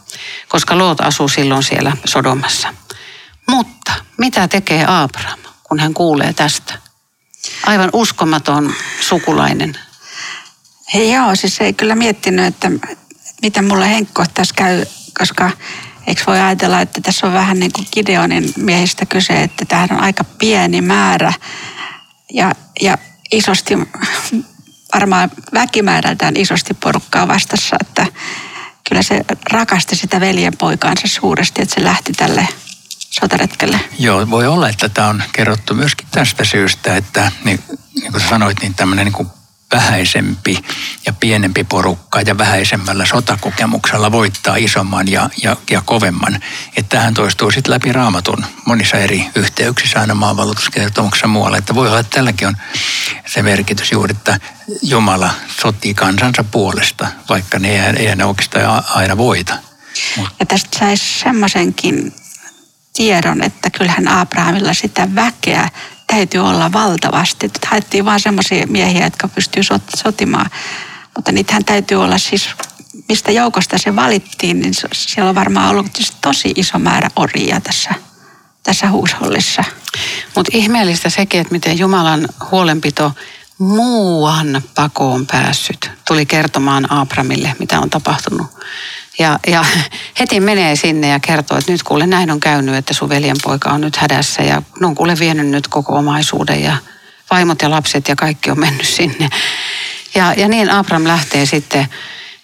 koska 0.50 0.77
Loot 0.77 1.01
asuu 1.01 1.27
silloin 1.27 1.63
siellä 1.63 1.98
Sodomassa. 2.05 2.74
Mutta 3.48 3.93
mitä 4.17 4.48
tekee 4.48 4.86
Abraham, 4.88 5.39
kun 5.63 5.79
hän 5.79 5.93
kuulee 5.93 6.33
tästä? 6.33 6.74
Aivan 7.65 7.89
uskomaton 7.93 8.74
sukulainen. 9.01 9.77
Hei 10.93 11.13
joo, 11.13 11.36
siis 11.36 11.62
ei 11.62 11.74
kyllä 11.74 11.95
miettinyt, 11.95 12.45
että 12.45 12.72
mitä 13.41 13.62
mulle 13.62 13.89
Henkko 13.89 14.25
tässä 14.33 14.55
käy, 14.55 14.86
koska 15.19 15.51
eikö 16.07 16.24
voi 16.27 16.39
ajatella, 16.39 16.81
että 16.81 17.01
tässä 17.01 17.27
on 17.27 17.33
vähän 17.33 17.60
niin 17.60 17.72
kuin 17.74 17.88
Gideonin 17.93 18.53
miehistä 18.57 19.05
kyse, 19.05 19.43
että 19.43 19.65
tämä 19.65 19.88
on 19.91 20.00
aika 20.00 20.24
pieni 20.24 20.81
määrä 20.81 21.33
ja, 22.30 22.51
ja 22.82 22.98
isosti, 23.32 23.74
varmaan 24.94 25.32
väkimäärältään 25.53 26.38
isosti 26.38 26.74
porukkaa 26.74 27.27
vastassa, 27.27 27.75
että 27.82 28.06
kyllä 28.89 29.01
se 29.01 29.22
rakasti 29.51 29.96
sitä 29.96 30.20
veljen 30.20 30.58
poikaansa 30.58 31.08
suuresti, 31.08 31.62
että 31.62 31.75
se 31.75 31.84
lähti 31.84 32.12
tälle 32.12 32.48
sotaretkelle. 32.89 33.80
Joo, 34.00 34.30
voi 34.30 34.48
olla, 34.48 34.70
että 34.70 34.89
tämä 34.89 35.08
on 35.08 35.24
kerrottu 35.34 35.74
myöskin 35.74 36.08
tästä 36.12 36.44
syystä, 36.44 36.96
että 36.96 37.32
niin, 37.44 37.63
niin 38.01 38.12
kuin 38.12 38.24
sanoit, 38.30 38.62
niin 38.62 38.74
tämmöinen 38.74 39.06
niin 39.06 39.27
vähäisempi 39.74 40.65
ja 41.06 41.13
pienempi 41.13 41.63
porukka 41.63 42.22
ja 42.22 42.38
vähäisemmällä 42.38 43.06
sotakokemuksella 43.06 44.12
voittaa 44.12 44.56
isomman 44.56 45.08
ja, 45.08 45.30
ja, 45.44 45.58
ja 45.70 45.82
kovemman. 45.86 46.39
Että 46.77 46.98
tähän 46.98 47.13
toistuu 47.13 47.51
sitten 47.51 47.74
läpi 47.74 47.92
raamatun 47.92 48.46
monissa 48.65 48.98
eri 48.98 49.25
yhteyksissä 49.36 50.00
aina 50.00 50.13
maanvalutuskertomuksessa 50.15 51.27
muualla. 51.27 51.58
Että 51.58 51.75
voi 51.75 51.88
olla, 51.88 52.00
että 52.00 52.15
tälläkin 52.15 52.48
on 52.48 52.58
se 53.25 53.42
merkitys 53.42 53.92
juuri, 53.92 54.12
että 54.12 54.39
Jumala 54.82 55.30
sotii 55.62 55.94
kansansa 55.94 56.44
puolesta, 56.44 57.08
vaikka 57.30 57.60
ne 57.60 57.70
ei, 57.70 58.08
ei 58.08 58.15
ne 58.15 58.25
oikeastaan 58.25 58.84
aina 58.89 59.18
voita. 59.18 59.58
Ja 60.39 60.46
tästä 60.46 60.80
saisi 60.80 61.20
semmoisenkin 61.20 62.13
tiedon, 62.94 63.44
että 63.44 63.70
kyllähän 63.70 64.08
Abrahamilla 64.08 64.74
sitä 64.74 65.15
väkeä 65.15 65.70
täytyy 66.15 66.41
olla 66.41 66.72
valtavasti. 66.72 67.46
Että 67.46 67.67
haettiin 67.67 68.05
vaan 68.05 68.20
semmoisia 68.20 68.67
miehiä, 68.67 69.03
jotka 69.03 69.27
pystyy 69.27 69.63
sot- 69.63 69.98
sotimaan. 69.98 70.50
Mutta 71.15 71.32
niitähän 71.32 71.65
täytyy 71.65 72.03
olla 72.03 72.17
siis, 72.17 72.50
mistä 73.10 73.32
joukosta 73.32 73.77
se 73.77 73.96
valittiin, 73.96 74.60
niin 74.60 74.74
siellä 74.93 75.29
on 75.29 75.36
varmaan 75.36 75.70
ollut 75.70 75.96
siis 75.96 76.13
tosi 76.22 76.53
iso 76.55 76.79
määrä 76.79 77.10
orjia 77.15 77.62
tässä, 77.62 77.93
tässä 78.63 78.89
huushollissa. 78.89 79.63
Mutta 80.36 80.51
ihmeellistä 80.53 81.10
sekin, 81.10 81.41
että 81.41 81.53
miten 81.53 81.79
Jumalan 81.79 82.29
huolenpito 82.51 83.12
muuan 83.58 84.62
pakoon 84.75 85.27
päässyt 85.27 85.91
tuli 86.08 86.25
kertomaan 86.25 86.91
Abramille, 86.91 87.55
mitä 87.60 87.79
on 87.79 87.89
tapahtunut. 87.89 88.48
Ja, 89.20 89.39
ja 89.48 89.65
heti 90.20 90.39
menee 90.39 90.75
sinne 90.75 91.08
ja 91.08 91.20
kertoo, 91.20 91.58
että 91.58 91.72
nyt 91.72 91.84
kuule 91.84 92.08
näin 92.08 92.32
on 92.32 92.39
käynyt, 92.39 92.75
että 92.75 92.93
sun 92.93 93.10
veljenpoika 93.10 93.70
on 93.70 93.82
nyt 93.82 93.96
hädässä 93.96 94.43
ja 94.43 94.62
ne 94.79 94.88
on 94.88 94.96
kuule 94.96 95.20
vienyt 95.20 95.48
nyt 95.48 95.67
koko 95.67 95.96
omaisuuden 95.96 96.63
ja 96.63 96.77
vaimot 97.32 97.62
ja 97.62 97.70
lapset 97.70 98.08
ja 98.08 98.15
kaikki 98.15 98.51
on 98.51 98.60
mennyt 98.60 98.88
sinne. 98.88 99.29
Ja, 100.15 100.34
ja 100.38 100.48
niin 100.48 100.70
Abram 100.70 101.08
lähtee 101.08 101.46
sitten 101.46 101.88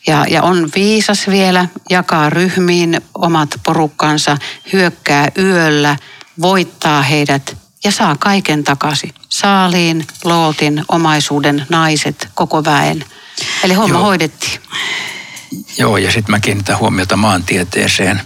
ja, 0.07 0.25
ja 0.29 0.43
on 0.43 0.69
viisas 0.75 1.27
vielä, 1.27 1.65
jakaa 1.89 2.29
ryhmiin 2.29 3.01
omat 3.15 3.49
porukkansa, 3.65 4.37
hyökkää 4.73 5.31
yöllä, 5.37 5.97
voittaa 6.41 7.01
heidät 7.01 7.57
ja 7.83 7.91
saa 7.91 8.15
kaiken 8.19 8.63
takaisin. 8.63 9.13
Saaliin, 9.29 10.07
lootin, 10.23 10.85
omaisuuden, 10.87 11.65
naiset, 11.69 12.27
koko 12.33 12.65
väen. 12.65 13.05
Eli 13.63 13.73
homma 13.73 13.95
Joo. 13.95 14.03
hoidettiin. 14.03 14.61
Joo, 15.77 15.97
ja 15.97 16.11
sitten 16.11 16.31
mä 16.31 16.39
kiinnitän 16.39 16.79
huomiota 16.79 17.17
maantieteeseen. 17.17 18.21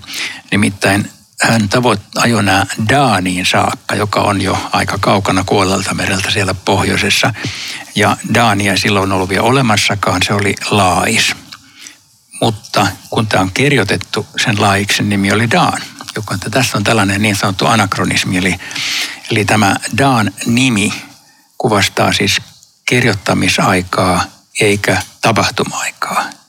Nimittäin 0.51 1.09
hän 1.41 1.69
tavoit 1.69 2.01
ajoi 2.15 2.43
nämä 2.43 2.65
Daaniin 2.89 3.45
saakka, 3.45 3.95
joka 3.95 4.21
on 4.21 4.41
jo 4.41 4.69
aika 4.71 4.97
kaukana 4.97 5.43
Kuolelta 5.43 5.93
mereltä 5.93 6.31
siellä 6.31 6.53
pohjoisessa. 6.53 7.33
Ja 7.95 8.17
Daania 8.33 8.71
ei 8.71 8.77
silloin 8.77 9.11
ollut 9.11 9.29
vielä 9.29 9.43
olemassakaan, 9.43 10.21
se 10.27 10.33
oli 10.33 10.55
Laais. 10.69 11.35
Mutta 12.41 12.87
kun 13.09 13.27
tämä 13.27 13.41
on 13.41 13.51
kirjoitettu, 13.53 14.27
sen 14.43 14.61
Laiksen 14.61 15.09
nimi 15.09 15.31
oli 15.31 15.51
Daan. 15.51 15.81
Joka, 16.15 16.35
että 16.35 16.49
tässä 16.49 16.77
on 16.77 16.83
tällainen 16.83 17.21
niin 17.21 17.35
sanottu 17.35 17.65
anakronismi, 17.65 18.37
eli, 18.37 18.55
eli 19.31 19.45
tämä 19.45 19.75
Daan 19.97 20.31
nimi 20.45 20.93
kuvastaa 21.57 22.13
siis 22.13 22.41
kirjoittamisaikaa 22.85 24.25
eikä 24.59 25.01
tapahtuma-aikaa. 25.21 26.42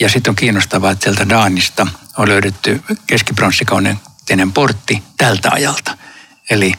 Ja 0.00 0.08
sitten 0.08 0.30
on 0.30 0.36
kiinnostavaa, 0.36 0.90
että 0.90 1.04
sieltä 1.04 1.28
Daanista 1.28 1.86
on 2.18 2.28
löydetty 2.28 2.82
keskibronssikauden 3.06 4.00
portti 4.54 5.02
tältä 5.16 5.50
ajalta. 5.52 5.98
Eli 6.50 6.72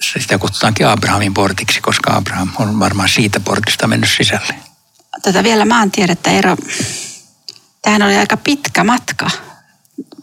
sitä 0.00 0.38
kutsutaankin 0.38 0.86
Abrahamin 0.86 1.34
portiksi, 1.34 1.80
koska 1.80 2.16
Abraham 2.16 2.50
on 2.58 2.78
varmaan 2.78 3.08
siitä 3.08 3.40
portista 3.40 3.86
mennyt 3.86 4.10
sisälle. 4.16 4.54
Tätä 5.22 5.44
vielä 5.44 5.64
maantiedettä 5.64 6.30
ero. 6.30 6.56
Tämähän 7.82 8.02
oli 8.02 8.16
aika 8.16 8.36
pitkä 8.36 8.84
matka 8.84 9.30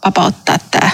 vapauttaa 0.04 0.58
tämä 0.70 0.90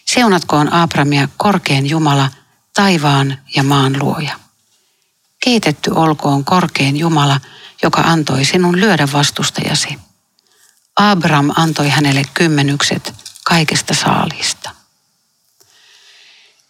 siunatkoon 0.04 0.72
Abramia 0.72 1.28
korkein 1.36 1.90
Jumala, 1.90 2.30
taivaan 2.74 3.38
ja 3.56 3.62
maan 3.62 3.98
luoja. 3.98 4.40
Kiitetty 5.40 5.90
olkoon 5.90 6.44
korkein 6.44 6.96
Jumala, 6.96 7.40
joka 7.82 8.00
antoi 8.00 8.44
sinun 8.44 8.80
lyödä 8.80 9.08
vastustajasi. 9.12 10.05
Abram 10.96 11.50
antoi 11.56 11.88
hänelle 11.88 12.22
kymmenykset 12.34 13.14
kaikesta 13.44 13.94
saalista. 13.94 14.70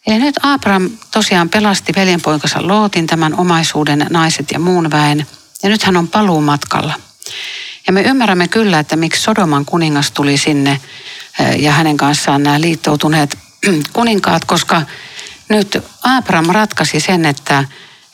Eli 0.06 0.18
nyt 0.18 0.34
Abram 0.42 0.90
tosiaan 1.10 1.48
pelasti 1.48 1.92
veljenpoikansa 1.96 2.66
Lootin 2.66 3.06
tämän 3.06 3.34
omaisuuden, 3.34 4.06
naiset 4.10 4.50
ja 4.52 4.58
muun 4.58 4.90
väen, 4.90 5.26
ja 5.62 5.68
nyt 5.68 5.82
hän 5.82 5.96
on 5.96 6.08
paluumatkalla. 6.08 6.94
Ja 7.86 7.92
me 7.92 8.02
ymmärrämme 8.02 8.48
kyllä, 8.48 8.78
että 8.78 8.96
miksi 8.96 9.22
Sodoman 9.22 9.64
kuningas 9.64 10.10
tuli 10.10 10.36
sinne 10.36 10.80
eh, 11.40 11.60
ja 11.60 11.72
hänen 11.72 11.96
kanssaan 11.96 12.42
nämä 12.42 12.60
liittoutuneet 12.60 13.38
kuninkaat, 13.92 14.44
koska 14.44 14.82
nyt 15.48 15.78
Abram 16.02 16.46
ratkaisi 16.46 17.00
sen, 17.00 17.24
että 17.24 17.64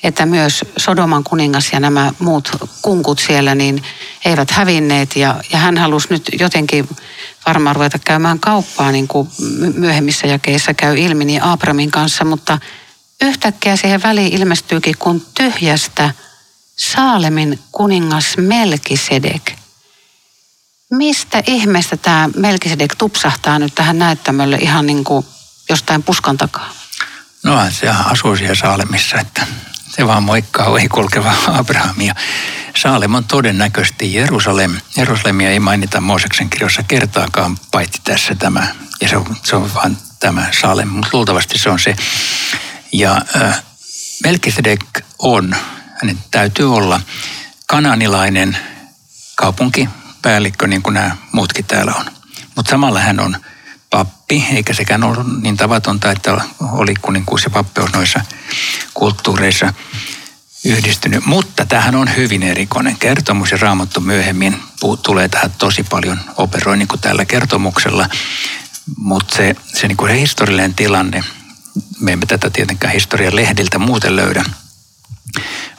että 0.02 0.26
myös 0.26 0.64
Sodoman 0.76 1.24
kuningas 1.24 1.72
ja 1.72 1.80
nämä 1.80 2.12
muut 2.18 2.50
kunkut 2.82 3.18
siellä 3.18 3.54
niin 3.54 3.82
eivät 4.24 4.50
hävinneet 4.50 5.16
ja, 5.16 5.44
ja 5.52 5.58
hän 5.58 5.78
halusi 5.78 6.08
nyt 6.10 6.30
jotenkin 6.40 6.88
varmaan 7.46 7.76
ruveta 7.76 7.98
käymään 7.98 8.40
kauppaa 8.40 8.92
niin 8.92 9.08
kuin 9.08 9.28
myöhemmissä 9.74 10.26
jakeissa 10.26 10.74
käy 10.74 10.98
ilmi 10.98 11.24
niin 11.24 11.42
Abramin 11.42 11.90
kanssa, 11.90 12.24
mutta 12.24 12.58
yhtäkkiä 13.22 13.76
siihen 13.76 14.02
väliin 14.02 14.32
ilmestyykin 14.32 14.94
kun 14.98 15.26
tyhjästä 15.34 16.10
Saalemin 16.76 17.58
kuningas 17.72 18.36
Melkisedek. 18.36 19.52
Mistä 20.90 21.42
ihmeestä 21.46 21.96
tämä 21.96 22.30
Melkisedek 22.36 22.94
tupsahtaa 22.94 23.58
nyt 23.58 23.74
tähän 23.74 23.98
näyttämölle 23.98 24.56
ihan 24.56 24.86
niin 24.86 25.04
kuin 25.04 25.26
jostain 25.68 26.02
puskan 26.02 26.36
takaa? 26.36 26.74
No 27.42 27.70
se 27.70 27.88
asuu 27.88 28.36
siellä 28.36 28.54
Saalemissa, 28.54 29.18
että 29.18 29.46
se 29.96 30.06
vaan 30.06 30.22
moikkaa 30.22 30.66
ohi 30.66 30.88
kulkeva 30.88 31.34
Abrahamia. 31.46 32.14
Saalem 32.76 33.14
on 33.14 33.24
todennäköisesti 33.24 34.14
Jerusalem. 34.14 34.76
Jerusalemia 34.96 35.50
ei 35.50 35.60
mainita 35.60 36.00
Mooseksen 36.00 36.50
kirjassa 36.50 36.82
kertaakaan, 36.82 37.56
paitsi 37.70 38.00
tässä 38.04 38.34
tämä. 38.34 38.66
Ja 39.00 39.08
se 39.08 39.16
on, 39.16 39.36
se 39.44 39.56
on 39.56 39.74
vaan 39.74 39.96
tämä 40.20 40.46
Saalem, 40.60 40.88
mutta 40.88 41.10
luultavasti 41.12 41.58
se 41.58 41.70
on 41.70 41.78
se. 41.78 41.96
Ja 42.92 43.22
äh, 43.42 43.62
Melkisedek 44.24 44.80
on, 45.18 45.56
hänen 46.00 46.18
täytyy 46.30 46.74
olla 46.74 47.00
kananilainen 47.66 48.56
kaupunkipäällikkö, 49.34 50.66
niin 50.66 50.82
kuin 50.82 50.94
nämä 50.94 51.16
muutkin 51.32 51.64
täällä 51.64 51.94
on. 51.94 52.04
Mutta 52.56 52.70
samalla 52.70 53.00
hän 53.00 53.20
on 53.20 53.36
pappi, 53.92 54.44
eikä 54.52 54.74
sekään 54.74 55.04
ole 55.04 55.24
niin 55.42 55.56
tavatonta, 55.56 56.10
että 56.10 56.40
oli 56.60 56.94
kuninkuus 56.94 57.44
ja 57.44 57.50
pappeus 57.50 57.92
noissa 57.92 58.20
kulttuureissa 58.94 59.72
yhdistynyt. 60.64 61.26
Mutta 61.26 61.66
tähän 61.66 61.94
on 61.94 62.16
hyvin 62.16 62.42
erikoinen 62.42 62.98
kertomus 62.98 63.50
ja 63.50 63.58
Raamattu 63.60 64.00
myöhemmin 64.00 64.62
tulee 65.02 65.28
tähän 65.28 65.52
tosi 65.58 65.82
paljon 65.82 66.20
operoi 66.36 66.76
niin 66.76 66.88
kuin 66.88 67.00
tällä 67.00 67.24
kertomuksella. 67.24 68.08
Mutta 68.96 69.36
se, 69.36 69.56
se, 69.74 69.88
niin 69.88 69.96
kuin 69.96 70.10
se 70.10 70.20
historiallinen 70.20 70.74
tilanne, 70.74 71.24
me 72.00 72.12
emme 72.12 72.26
tätä 72.26 72.50
tietenkään 72.50 72.92
historian 72.94 73.36
lehdiltä 73.36 73.78
muuten 73.78 74.16
löydä, 74.16 74.44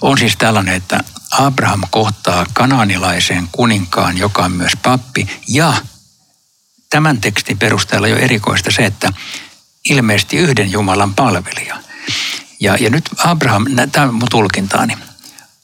on 0.02 0.18
siis 0.18 0.38
tällainen, 0.38 0.76
että 0.76 1.04
Abraham 1.32 1.82
kohtaa 1.90 2.46
kananilaisen 2.54 3.48
kuninkaan, 3.52 4.18
joka 4.18 4.44
on 4.44 4.52
myös 4.52 4.74
pappi, 4.84 5.42
ja 5.48 5.74
tämän 6.94 7.22
tekstin 7.22 7.60
perusteella 7.60 8.08
jo 8.08 8.18
erikoista 8.18 8.72
se, 8.72 8.86
että 8.86 9.14
ilmeisesti 9.90 10.38
yhden 10.38 10.72
Jumalan 10.72 11.14
palvelija. 11.14 11.78
Ja, 12.60 12.78
ja 12.80 12.90
nyt 12.90 13.10
Abraham, 13.18 13.66
tämä 13.92 14.08
on 14.08 14.14
mun 14.14 14.28
tulkintaani, 14.32 14.98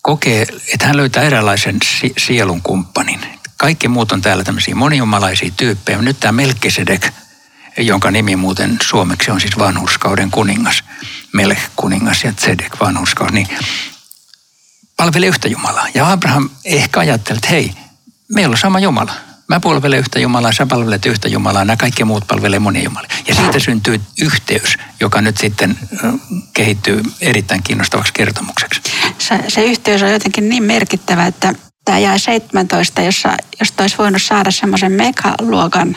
kokee, 0.02 0.48
että 0.74 0.88
hän 0.88 0.98
löytää 0.98 1.24
eräänlaisen 1.24 1.78
sielun 2.18 2.62
kumppanin. 2.62 3.20
Kaikki 3.58 3.88
muut 3.88 4.12
on 4.12 4.22
täällä 4.22 4.44
tämmöisiä 4.44 4.76
monijumalaisia 4.76 5.52
tyyppejä. 5.58 6.02
Nyt 6.02 6.20
tämä 6.20 6.32
Melkisedek, 6.32 7.08
jonka 7.78 8.12
nimi 8.12 8.36
muuten 8.36 8.78
suomeksi 8.82 9.32
on 9.32 9.42
siis 9.42 9.58
vanhuskauden 9.58 10.32
kuningas, 10.32 10.84
Melch 11.34 11.62
kuningas 11.76 12.24
ja 12.24 12.34
Zedek 12.34 12.80
vanhuskaus, 12.80 13.32
niin 13.32 13.48
palvelee 14.98 15.30
yhtä 15.30 15.48
Jumalaa. 15.48 15.88
Ja 15.94 16.12
Abraham 16.12 16.50
ehkä 16.66 17.00
ajattelee, 17.00 17.38
että 17.38 17.50
hei, 17.50 17.74
meillä 18.28 18.54
on 18.54 18.58
sama 18.58 18.80
Jumala 18.80 19.29
Mä 19.50 19.60
palvelen 19.60 20.00
yhtä 20.00 20.20
Jumalaa, 20.20 20.52
sä 20.52 20.66
palvelet 20.66 21.06
yhtä 21.06 21.28
Jumalaa, 21.28 21.66
nämä 21.66 21.78
kaikki 21.78 22.04
muut 22.04 22.28
palvelee 22.28 22.60
monia 22.60 22.84
Jumalia. 22.84 23.10
Ja 23.28 23.36
siitä 23.36 23.60
syntyy 23.60 24.02
yhteys, 24.22 24.78
joka 25.00 25.22
nyt 25.22 25.38
sitten 25.38 25.80
kehittyy 26.54 27.04
erittäin 27.22 27.64
kiinnostavaksi 27.64 28.14
kertomukseksi. 28.14 28.82
Se, 29.18 29.40
se 29.48 29.64
yhteys 29.64 30.04
on 30.04 30.12
jotenkin 30.12 30.50
niin 30.50 30.64
merkittävä, 30.64 31.26
että 31.26 31.54
tämä 31.86 32.00
jäi 32.00 32.20
17, 32.20 33.02
jossa, 33.02 33.38
josta 33.60 33.84
olisi 33.84 33.98
voinut 33.98 34.22
saada 34.22 34.52
semmoisen 34.52 34.92
megaluokan 34.92 35.96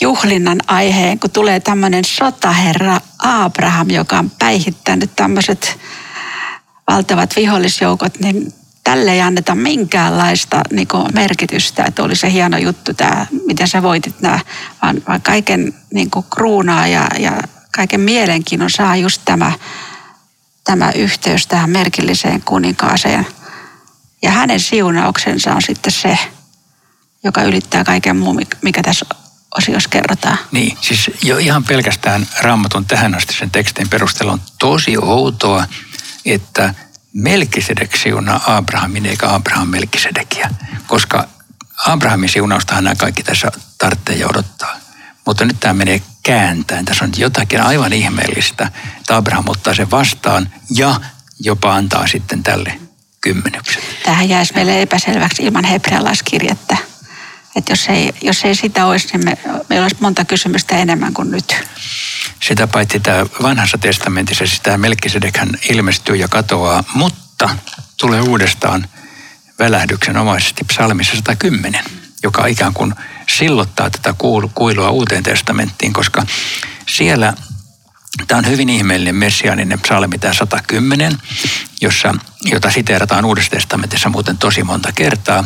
juhlinnan 0.00 0.60
aiheen, 0.66 1.18
kun 1.18 1.30
tulee 1.30 1.60
tämmöinen 1.60 2.04
sotaherra 2.04 3.00
Abraham, 3.18 3.90
joka 3.90 4.18
on 4.18 4.30
päihittänyt 4.30 5.10
tämmöiset 5.16 5.78
valtavat 6.90 7.36
vihollisjoukot, 7.36 8.20
niin 8.20 8.52
tälle 8.84 9.12
ei 9.12 9.20
anneta 9.20 9.54
minkäänlaista 9.54 10.60
niin 10.70 10.88
merkitystä, 11.14 11.84
että 11.84 12.02
oli 12.02 12.16
se 12.16 12.32
hieno 12.32 12.58
juttu 12.58 12.94
tämä, 12.94 13.26
miten 13.46 13.68
sä 13.68 13.82
voitit 13.82 14.20
nämä, 14.20 14.40
vaan, 14.82 15.02
vaan 15.08 15.22
kaiken 15.22 15.74
niin 15.92 16.10
kruunaa 16.34 16.86
ja, 16.86 17.06
ja 17.18 17.32
kaiken 17.76 18.00
mielenkiinnon 18.00 18.70
saa 18.70 18.96
just 18.96 19.22
tämä, 19.24 19.52
tämä 20.64 20.90
yhteys 20.92 21.46
tähän 21.46 21.70
merkilliseen 21.70 22.42
kuninkaaseen. 22.42 23.26
Ja 24.22 24.30
hänen 24.30 24.60
siunauksensa 24.60 25.54
on 25.54 25.62
sitten 25.62 25.92
se, 25.92 26.18
joka 27.24 27.42
ylittää 27.42 27.84
kaiken 27.84 28.16
muun, 28.16 28.40
mikä 28.62 28.82
tässä 28.82 29.06
osiossa 29.58 29.88
kerrotaan. 29.88 30.38
Niin, 30.52 30.78
siis 30.80 31.10
jo 31.22 31.38
ihan 31.38 31.64
pelkästään 31.64 32.26
raamatun 32.40 32.84
tähän 32.84 33.14
asti 33.14 33.34
sen 33.34 33.50
tekstin 33.50 33.88
perusteella 33.88 34.32
on 34.32 34.40
tosi 34.58 34.96
outoa, 34.96 35.66
että 36.24 36.74
Melkisedek 37.14 37.96
siunaa 37.96 38.56
Abrahamin 38.56 39.06
eikä 39.06 39.34
Abraham 39.34 39.68
Melkisedekia, 39.68 40.50
koska 40.86 41.28
Abrahamin 41.86 42.28
siunaustahan 42.28 42.84
nämä 42.84 42.94
kaikki 42.94 43.22
tässä 43.22 43.52
tarvitsee 43.78 44.16
ja 44.16 44.28
odottaa. 44.28 44.76
Mutta 45.26 45.44
nyt 45.44 45.60
tämä 45.60 45.74
menee 45.74 46.02
kääntäen. 46.22 46.84
Tässä 46.84 47.04
on 47.04 47.12
jotakin 47.16 47.60
aivan 47.60 47.92
ihmeellistä, 47.92 48.70
että 49.00 49.16
Abraham 49.16 49.44
ottaa 49.48 49.74
sen 49.74 49.90
vastaan 49.90 50.48
ja 50.70 51.00
jopa 51.40 51.74
antaa 51.74 52.06
sitten 52.06 52.42
tälle 52.42 52.78
kymmenyksen. 53.20 53.82
Tähän 54.04 54.28
jäisi 54.28 54.54
meille 54.54 54.82
epäselväksi 54.82 55.42
ilman 55.42 55.64
hebrealaiskirjettä. 55.64 56.76
Että 57.56 57.72
jos 57.72 57.88
ei, 57.88 58.14
jos 58.22 58.44
ei 58.44 58.54
sitä 58.54 58.86
olisi, 58.86 59.08
niin 59.12 59.24
me, 59.24 59.38
meillä 59.68 59.84
olisi 59.84 59.96
monta 60.00 60.24
kysymystä 60.24 60.76
enemmän 60.76 61.14
kuin 61.14 61.30
nyt. 61.30 61.56
Sitä 62.48 62.66
paitsi 62.66 63.00
tämä 63.00 63.26
vanhassa 63.42 63.78
testamentissa 63.78 64.46
sitä 64.46 64.78
Melkisedekhän 64.78 65.58
ilmestyy 65.70 66.16
ja 66.16 66.28
katoaa, 66.28 66.84
mutta 66.94 67.48
tulee 67.96 68.20
uudestaan 68.20 68.88
välähdyksenomaisesti 69.58 70.64
psalmissa 70.64 71.16
110, 71.16 71.84
joka 72.22 72.46
ikään 72.46 72.74
kuin 72.74 72.94
sillottaa 73.28 73.90
tätä 73.90 74.14
kuilua 74.54 74.90
uuteen 74.90 75.22
testamenttiin, 75.22 75.92
koska 75.92 76.26
siellä 76.88 77.34
Tämä 78.28 78.38
on 78.38 78.46
hyvin 78.46 78.68
ihmeellinen 78.68 79.14
messiaaninen 79.14 79.80
psalmi, 79.80 80.18
tämä 80.18 80.34
110, 80.34 81.18
jossa, 81.80 82.14
jota 82.44 82.70
siteerataan 82.70 83.24
Uudessa 83.24 83.50
testamentissa 83.50 84.08
muuten 84.08 84.38
tosi 84.38 84.62
monta 84.62 84.92
kertaa. 84.92 85.42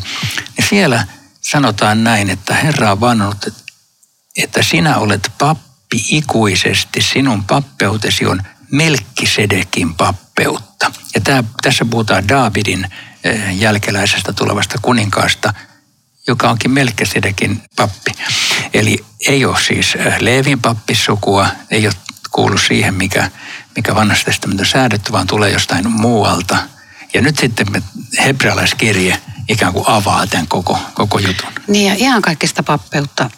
Niin 0.56 0.68
siellä 0.68 1.06
sanotaan 1.40 2.04
näin, 2.04 2.30
että 2.30 2.54
Herra 2.54 2.92
on 2.92 3.00
vannonut, 3.00 3.48
että 4.36 4.62
sinä 4.62 4.96
olet 4.96 5.32
pappi 5.38 5.67
pappi 5.88 6.16
ikuisesti, 6.16 7.02
sinun 7.02 7.44
pappeutesi 7.44 8.26
on 8.26 8.42
Melkkisedekin 8.70 9.94
pappeutta. 9.94 10.92
Ja 11.14 11.20
tämä, 11.20 11.44
tässä 11.62 11.84
puhutaan 11.84 12.28
Daavidin 12.28 12.86
eh, 13.24 13.56
jälkeläisestä 13.56 14.32
tulevasta 14.32 14.78
kuninkaasta, 14.82 15.54
joka 16.26 16.50
onkin 16.50 16.70
Melkkisedekin 16.70 17.62
pappi. 17.76 18.10
Eli 18.74 19.04
ei 19.28 19.44
ole 19.44 19.56
siis 19.66 19.94
eh, 19.94 20.14
Leevin 20.20 20.60
pappisukua, 20.60 21.48
ei 21.70 21.86
ole 21.86 21.94
kuulu 22.30 22.58
siihen, 22.58 22.94
mikä, 22.94 23.30
mikä 23.76 23.94
vanhassa 23.94 24.24
testamentissa 24.24 24.72
säädetty, 24.72 25.12
vaan 25.12 25.26
tulee 25.26 25.50
jostain 25.50 25.90
muualta. 25.90 26.56
Ja 27.14 27.20
nyt 27.20 27.38
sitten 27.38 27.66
hebrealaiskirje 28.18 29.18
ikään 29.48 29.72
kuin 29.72 29.84
avaa 29.88 30.26
tämän 30.26 30.48
koko, 30.48 30.78
koko 30.94 31.18
jutun. 31.18 31.52
Niin 31.68 31.86
ja 31.86 31.94
ihan 31.94 32.22
kaikista 32.22 32.62
pappeutta. 32.62 33.30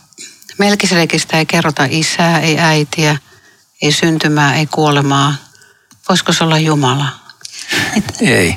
Melkisedekistä 0.60 1.38
ei 1.38 1.46
kerrota 1.46 1.86
isää, 1.90 2.40
ei 2.40 2.58
äitiä, 2.58 3.18
ei 3.82 3.92
syntymää, 3.92 4.54
ei 4.54 4.66
kuolemaa. 4.66 5.34
Voisiko 6.08 6.32
se 6.32 6.44
olla 6.44 6.58
Jumala? 6.58 7.06
Ei. 8.20 8.56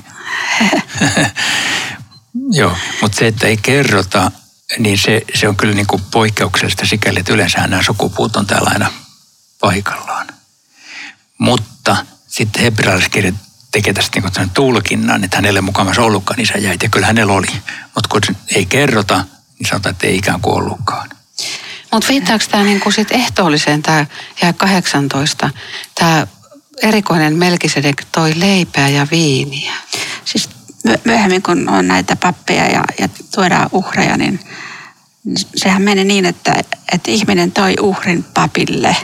Joo, 2.60 2.78
mutta 3.02 3.18
se, 3.18 3.28
että 3.28 3.48
ei 3.48 3.58
kerrota, 3.58 4.32
niin 4.80 4.98
se, 4.98 5.22
se 5.36 5.48
on 5.48 5.56
kyllä 5.56 5.74
niin 5.74 5.88
kuin 5.88 6.02
poikkeuksellista 6.12 6.86
sikäli, 6.86 7.20
että 7.20 7.34
yleensä 7.34 7.68
nämä 7.68 7.84
sukupuut 7.84 8.36
on 8.36 8.48
täällä 8.48 8.70
aina 8.74 8.92
paikallaan. 9.60 10.28
Mutta 11.38 11.98
sitten 12.28 12.64
hebrealaiskirja 12.64 13.34
tekee 13.72 13.94
tästä 13.94 14.20
niin 14.20 14.50
tulkinnan, 14.50 15.24
että 15.24 15.38
hänelle 15.38 15.62
mukamassa 15.62 16.02
ollutkaan 16.02 16.40
isä 16.40 16.58
jäi, 16.58 16.78
ja 16.84 16.90
kyllä 16.90 17.08
hänellä 17.08 17.34
oli. 17.34 17.48
Mutta 17.96 18.10
kun 18.10 18.36
ei 18.56 18.66
kerrota, 18.66 19.26
niin 19.60 19.70
sanotaan, 19.70 19.94
että 19.94 20.08
ei 20.08 20.16
ikään 20.16 20.42
kuin 20.42 20.56
ollutkaan. 20.56 21.10
Mutta 21.94 22.10
viittaako 22.10 22.46
tämä 22.52 22.64
niinku 22.64 22.92
sit 22.92 23.12
ehtoolliseen, 23.12 23.82
tämä 23.82 24.06
jää 24.42 24.54
18, 24.54 25.50
tämä 25.96 26.28
erikoinen 26.82 27.36
Melkisedek 27.36 28.06
toi 28.12 28.34
leipää 28.36 28.90
ja 28.90 29.08
viiniä? 29.12 29.74
Siis 30.26 30.50
myöhemmin 31.04 31.42
kun 31.42 31.70
on 31.70 31.88
näitä 31.88 32.16
pappeja 32.16 32.66
ja, 32.66 32.84
ja 33.00 33.10
tuodaan 33.36 33.70
uhreja, 33.72 34.18
niin 34.18 34.40
sehän 35.56 35.82
meni 35.82 36.04
niin, 36.04 36.26
että, 36.26 36.54
että 36.92 37.12
ihminen 37.12 37.52
toi 37.52 37.74
uhrin 37.82 38.26
papille. 38.34 38.96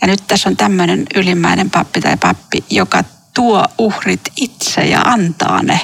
Ja 0.00 0.06
nyt 0.06 0.26
tässä 0.26 0.48
on 0.48 0.56
tämmöinen 0.56 1.06
ylimmäinen 1.14 1.70
pappi 1.70 2.00
tai 2.00 2.16
pappi, 2.16 2.64
joka 2.70 3.04
tuo 3.34 3.64
uhrit 3.78 4.32
itse 4.36 4.80
ja 4.80 5.00
antaa 5.02 5.62
ne. 5.62 5.80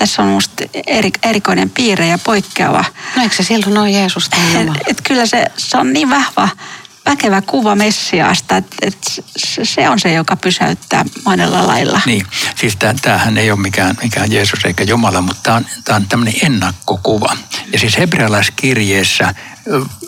Tässä 0.00 0.22
on 0.22 0.28
minusta 0.28 0.64
eri, 0.86 1.10
erikoinen 1.22 1.70
piirre 1.70 2.06
ja 2.06 2.18
poikkeava. 2.18 2.84
No 3.16 3.22
eikö 3.22 3.34
se 3.34 3.42
silloin 3.42 3.78
ole 3.78 3.90
Jeesus 3.90 4.30
et, 4.60 4.68
et 4.86 5.00
kyllä 5.00 5.26
se, 5.26 5.44
se 5.56 5.78
on 5.78 5.92
niin 5.92 6.10
vahva, 6.10 6.48
väkevä 7.06 7.42
kuva 7.42 7.74
Messiaasta, 7.74 8.56
että 8.56 8.76
et 8.82 9.24
se 9.62 9.88
on 9.88 9.98
se, 9.98 10.12
joka 10.12 10.36
pysäyttää 10.36 11.04
monella 11.24 11.66
lailla. 11.66 12.00
Niin, 12.06 12.26
siis 12.56 12.76
tämähän 13.02 13.38
ei 13.38 13.50
ole 13.50 13.60
mikään, 13.60 13.96
mikään 14.02 14.32
Jeesus 14.32 14.64
eikä 14.64 14.84
Jumala, 14.84 15.22
mutta 15.22 15.42
tämä 15.42 15.56
on, 15.56 15.66
tämä 15.84 15.96
on 15.96 16.08
tämmöinen 16.08 16.34
ennakkokuva. 16.42 17.36
Ja 17.72 17.78
siis 17.78 17.98
hebrealaiskirjeessä 17.98 19.34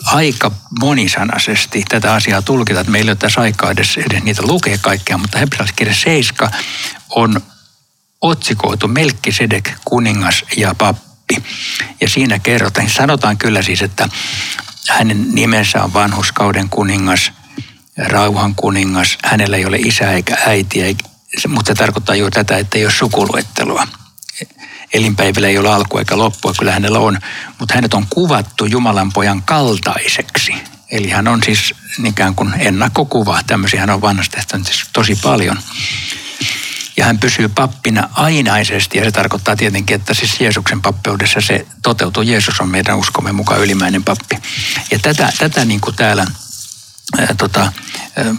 aika 0.05 0.51
monisanaisesti 0.79 1.83
tätä 1.89 2.13
asiaa 2.13 2.41
tulkita, 2.41 2.79
että 2.79 2.91
meillä 2.91 3.09
ei 3.09 3.13
ole 3.13 3.17
tässä 3.17 3.41
aikaa 3.41 3.71
edes, 3.71 3.97
edes 3.97 4.23
niitä 4.23 4.41
lukea 4.45 4.77
kaikkea, 4.81 5.17
mutta 5.17 5.37
hebrealaiskirja 5.37 5.95
7 5.95 6.51
on 7.09 7.41
otsikoitu 8.23 8.87
Melkkisedek, 8.87 9.71
kuningas 9.85 10.45
ja 10.57 10.75
pappi. 10.75 11.43
Ja 12.01 12.09
siinä 12.09 12.39
kerrotaan, 12.39 12.89
sanotaan 12.89 13.37
kyllä 13.37 13.61
siis, 13.61 13.81
että 13.81 14.09
hänen 14.89 15.35
nimensä 15.35 15.83
on 15.83 15.93
vanhuskauden 15.93 16.69
kuningas, 16.69 17.31
rauhan 17.97 18.55
kuningas, 18.55 19.17
hänellä 19.23 19.57
ei 19.57 19.65
ole 19.65 19.77
isä 19.77 20.11
eikä 20.11 20.37
äitiä, 20.45 20.85
mutta 21.47 21.69
se 21.69 21.75
tarkoittaa 21.75 22.15
juuri 22.15 22.31
tätä, 22.31 22.57
että 22.57 22.77
ei 22.77 22.85
ole 22.85 22.93
sukuluettelua 22.93 23.87
elinpäivillä 24.93 25.47
ei 25.47 25.57
ole 25.57 25.73
alku 25.73 25.97
eikä 25.97 26.17
loppua, 26.17 26.53
kyllä 26.59 26.71
hänellä 26.71 26.99
on, 26.99 27.19
mutta 27.59 27.75
hänet 27.75 27.93
on 27.93 28.05
kuvattu 28.09 28.65
Jumalan 28.65 29.13
pojan 29.13 29.41
kaltaiseksi. 29.41 30.53
Eli 30.91 31.09
hän 31.09 31.27
on 31.27 31.43
siis 31.43 31.73
ikään 32.05 32.35
kuin 32.35 32.53
ennakkokuva, 32.57 33.39
tämmöisiä 33.47 33.79
hän 33.79 33.89
on 33.89 34.01
vanhasta 34.01 34.37
siis 34.63 34.85
tosi 34.93 35.15
paljon. 35.15 35.57
Ja 36.97 37.05
hän 37.05 37.19
pysyy 37.19 37.47
pappina 37.47 38.09
ainaisesti 38.13 38.97
ja 38.97 39.03
se 39.03 39.11
tarkoittaa 39.11 39.55
tietenkin, 39.55 39.95
että 39.95 40.13
siis 40.13 40.41
Jeesuksen 40.41 40.81
pappeudessa 40.81 41.41
se 41.41 41.67
toteutuu. 41.83 42.23
Jeesus 42.23 42.59
on 42.59 42.69
meidän 42.69 42.97
uskomme 42.97 43.31
mukaan 43.31 43.61
ylimäinen 43.61 44.03
pappi. 44.03 44.35
Ja 44.91 44.99
tätä, 44.99 45.33
tätä 45.37 45.65
niin 45.65 45.81
kuin 45.81 45.95
täällä 45.95 46.25
tota, 47.37 47.73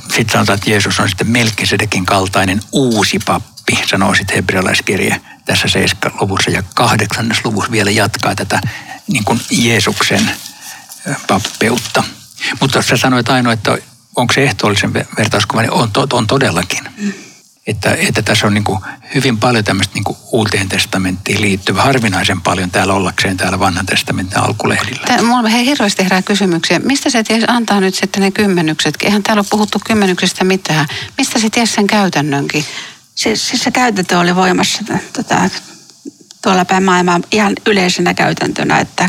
sitten 0.01 0.33
sanotaan, 0.33 0.59
että 0.59 0.71
Jeesus 0.71 1.01
on 1.01 1.09
sitten 1.09 1.31
Melkisedekin 1.31 2.07
kaltainen 2.07 2.61
uusi 2.73 3.19
pappi, 3.27 3.79
sanoo 3.87 4.15
sitten 4.15 4.37
hebrealaiskirje 4.37 5.21
tässä 5.45 5.69
7 5.69 6.13
luvussa 6.21 6.51
ja 6.51 6.63
kahdeksannes 6.75 7.45
luvussa 7.45 7.71
vielä 7.71 7.91
jatkaa 7.91 8.35
tätä 8.35 8.61
niin 9.07 9.25
kuin 9.25 9.41
Jeesuksen 9.51 10.31
pappeutta. 11.29 12.05
Mutta 12.61 12.83
sä 12.83 12.97
sanoit 12.97 13.29
ainoa, 13.29 13.53
että 13.53 13.79
onko 14.17 14.35
se 14.35 14.43
ehtoollisen 14.43 14.95
vertauskuva, 14.95 15.63
niin 15.63 15.73
on, 15.73 15.91
on 16.13 16.27
todellakin. 16.27 16.89
Että, 17.67 17.95
että 17.95 18.23
tässä 18.23 18.47
on 18.47 18.55
niin 18.55 18.65
kuin 18.65 18.79
hyvin 19.15 19.39
paljon 19.39 19.65
tämmöistä 19.65 19.95
niin 19.95 20.05
kuin 20.05 20.19
uuteen 20.33 20.69
testamenttiin 20.69 21.41
liittyvä, 21.41 21.83
harvinaisen 21.83 22.41
paljon 22.41 22.71
täällä 22.71 22.95
ollakseen 22.95 23.37
täällä 23.37 23.59
vanhan 23.59 23.87
testamentin 23.87 24.39
alkulehdillä. 24.39 25.03
Tämä, 25.07 25.23
mulla 25.23 25.49
he 25.49 25.65
hirveästi 25.65 26.03
herää 26.03 26.23
kysymyksiä. 26.23 26.79
Mistä 26.79 27.11
se 27.11 27.23
ties 27.23 27.45
antaa 27.49 27.81
nyt 27.81 27.95
sitten 27.95 28.23
ne 28.23 28.31
kymmenykset? 28.31 28.95
Eihän 29.03 29.23
täällä 29.23 29.41
ole 29.41 29.47
puhuttu 29.51 29.81
kymmenyksistä 29.87 30.45
mitään. 30.45 30.87
Mistä 31.19 31.39
se 31.39 31.51
ties 31.51 31.75
sen 31.75 31.87
käytännönkin? 31.87 32.65
Siis, 33.15 33.49
siis 33.49 33.63
se 33.63 33.71
käytäntö 33.71 34.19
oli 34.19 34.37
voimassa 34.37 34.83
tota, 35.13 35.51
tuolla 36.43 36.65
päin 36.65 36.85
maailmaa 36.85 37.21
ihan 37.31 37.53
yleisenä 37.67 38.15
käytäntönä, 38.15 38.79
että 38.79 39.09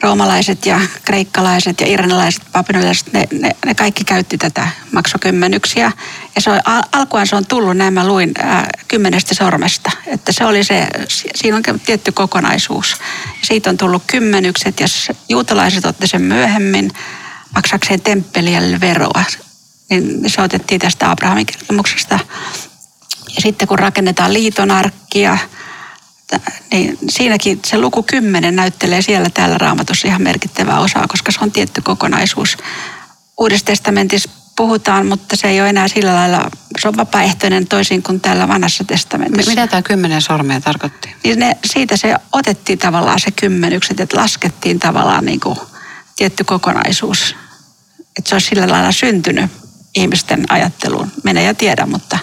roomalaiset 0.00 0.66
ja 0.66 0.80
kreikkalaiset 1.04 1.80
ja 1.80 1.86
iranilaiset, 1.86 2.42
papinolaiset, 2.52 3.12
ne, 3.12 3.28
ne, 3.32 3.50
ne, 3.66 3.74
kaikki 3.74 4.04
käytti 4.04 4.38
tätä 4.38 4.68
maksokymmenyksiä. 4.92 5.92
Ja 6.34 6.40
se 6.40 6.50
on, 6.50 6.60
al, 6.64 6.82
alkuaan 6.92 7.26
se 7.26 7.36
on 7.36 7.46
tullut, 7.46 7.76
näin 7.76 7.94
mä 7.94 8.06
luin, 8.06 8.32
ää, 8.38 8.68
kymmenestä 8.88 9.34
sormesta. 9.34 9.90
Että 10.06 10.32
se 10.32 10.44
oli 10.44 10.64
se, 10.64 10.88
siinä 11.34 11.56
on 11.56 11.80
tietty 11.86 12.12
kokonaisuus. 12.12 12.96
Ja 13.26 13.46
siitä 13.46 13.70
on 13.70 13.76
tullut 13.76 14.02
kymmenykset 14.06 14.80
ja 14.80 14.86
juutalaiset 15.28 15.84
otti 15.84 16.06
sen 16.06 16.22
myöhemmin 16.22 16.90
maksakseen 17.54 18.00
temppeliä 18.00 18.60
veroa. 18.80 19.24
Niin 19.90 20.30
se 20.30 20.42
otettiin 20.42 20.80
tästä 20.80 21.10
Abrahamin 21.10 21.46
kertomuksesta. 21.46 22.18
Ja 23.36 23.42
sitten 23.42 23.68
kun 23.68 23.78
rakennetaan 23.78 24.32
liitonarkkia, 24.32 25.38
niin 26.72 26.98
siinäkin 27.08 27.60
se 27.66 27.78
luku 27.78 28.02
10 28.02 28.56
näyttelee 28.56 29.02
siellä 29.02 29.30
täällä 29.30 29.58
raamatussa 29.58 30.08
ihan 30.08 30.22
merkittävää 30.22 30.80
osaa, 30.80 31.06
koska 31.08 31.32
se 31.32 31.38
on 31.42 31.52
tietty 31.52 31.82
kokonaisuus. 31.82 32.56
Uudessa 33.38 33.66
testamentissa 33.66 34.30
puhutaan, 34.56 35.06
mutta 35.06 35.36
se 35.36 35.48
ei 35.48 35.60
ole 35.60 35.68
enää 35.68 35.88
sillä 35.88 36.14
lailla, 36.14 36.50
se 36.78 36.88
on 36.88 36.96
vapaaehtoinen 36.96 37.66
toisin 37.66 38.02
kuin 38.02 38.20
täällä 38.20 38.48
vanhassa 38.48 38.84
testamentissa. 38.84 39.50
Mitä 39.50 39.66
tämä 39.66 39.82
kymmenen 39.82 40.22
sormea 40.22 40.60
tarkoitti? 40.60 41.16
Niin 41.24 41.38
ne, 41.38 41.56
siitä 41.64 41.96
se 41.96 42.14
otettiin 42.32 42.78
tavallaan 42.78 43.20
se 43.20 43.30
kymmenykset, 43.30 44.00
että 44.00 44.16
laskettiin 44.16 44.80
tavallaan 44.80 45.24
niin 45.24 45.40
kuin 45.40 45.58
tietty 46.16 46.44
kokonaisuus. 46.44 47.36
Että 48.18 48.28
se 48.28 48.34
olisi 48.34 48.48
sillä 48.48 48.68
lailla 48.68 48.92
syntynyt 48.92 49.50
ihmisten 49.94 50.44
ajatteluun. 50.48 51.12
Mene 51.24 51.42
ja 51.42 51.54
tiedä, 51.54 51.86
mutta, 51.86 52.18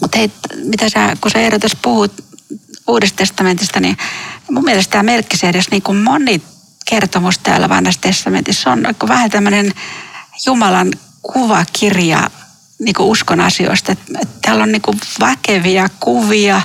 mutta 0.00 0.18
hei, 0.18 0.30
mitä 0.64 0.88
sä, 0.88 1.16
kun 1.20 1.30
sä 1.30 1.38
Eero 1.38 1.58
tässä 1.58 1.78
puhut 1.82 2.24
Uudesta 2.86 3.16
testamentista, 3.16 3.80
niin 3.80 3.96
mun 4.50 4.64
mielestä 4.64 4.92
tämä 4.92 5.02
Melkkisedes, 5.02 5.70
niin 5.70 5.82
kuin 5.82 5.98
moni 5.98 6.42
kertomus 6.86 7.38
täällä 7.38 7.68
vanhassa 7.68 8.00
testamentissa 8.00 8.70
on 8.72 8.86
vähän 9.08 9.30
tämmöinen 9.30 9.72
Jumalan 10.46 10.92
kuvakirja 11.22 12.30
niin 12.78 12.94
kuin 12.94 13.06
uskon 13.06 13.40
asioista. 13.40 13.96
Täällä 14.42 14.62
on 14.62 14.72
niin 14.72 14.82
kuin 14.82 15.00
väkeviä 15.20 15.88
kuvia 16.00 16.62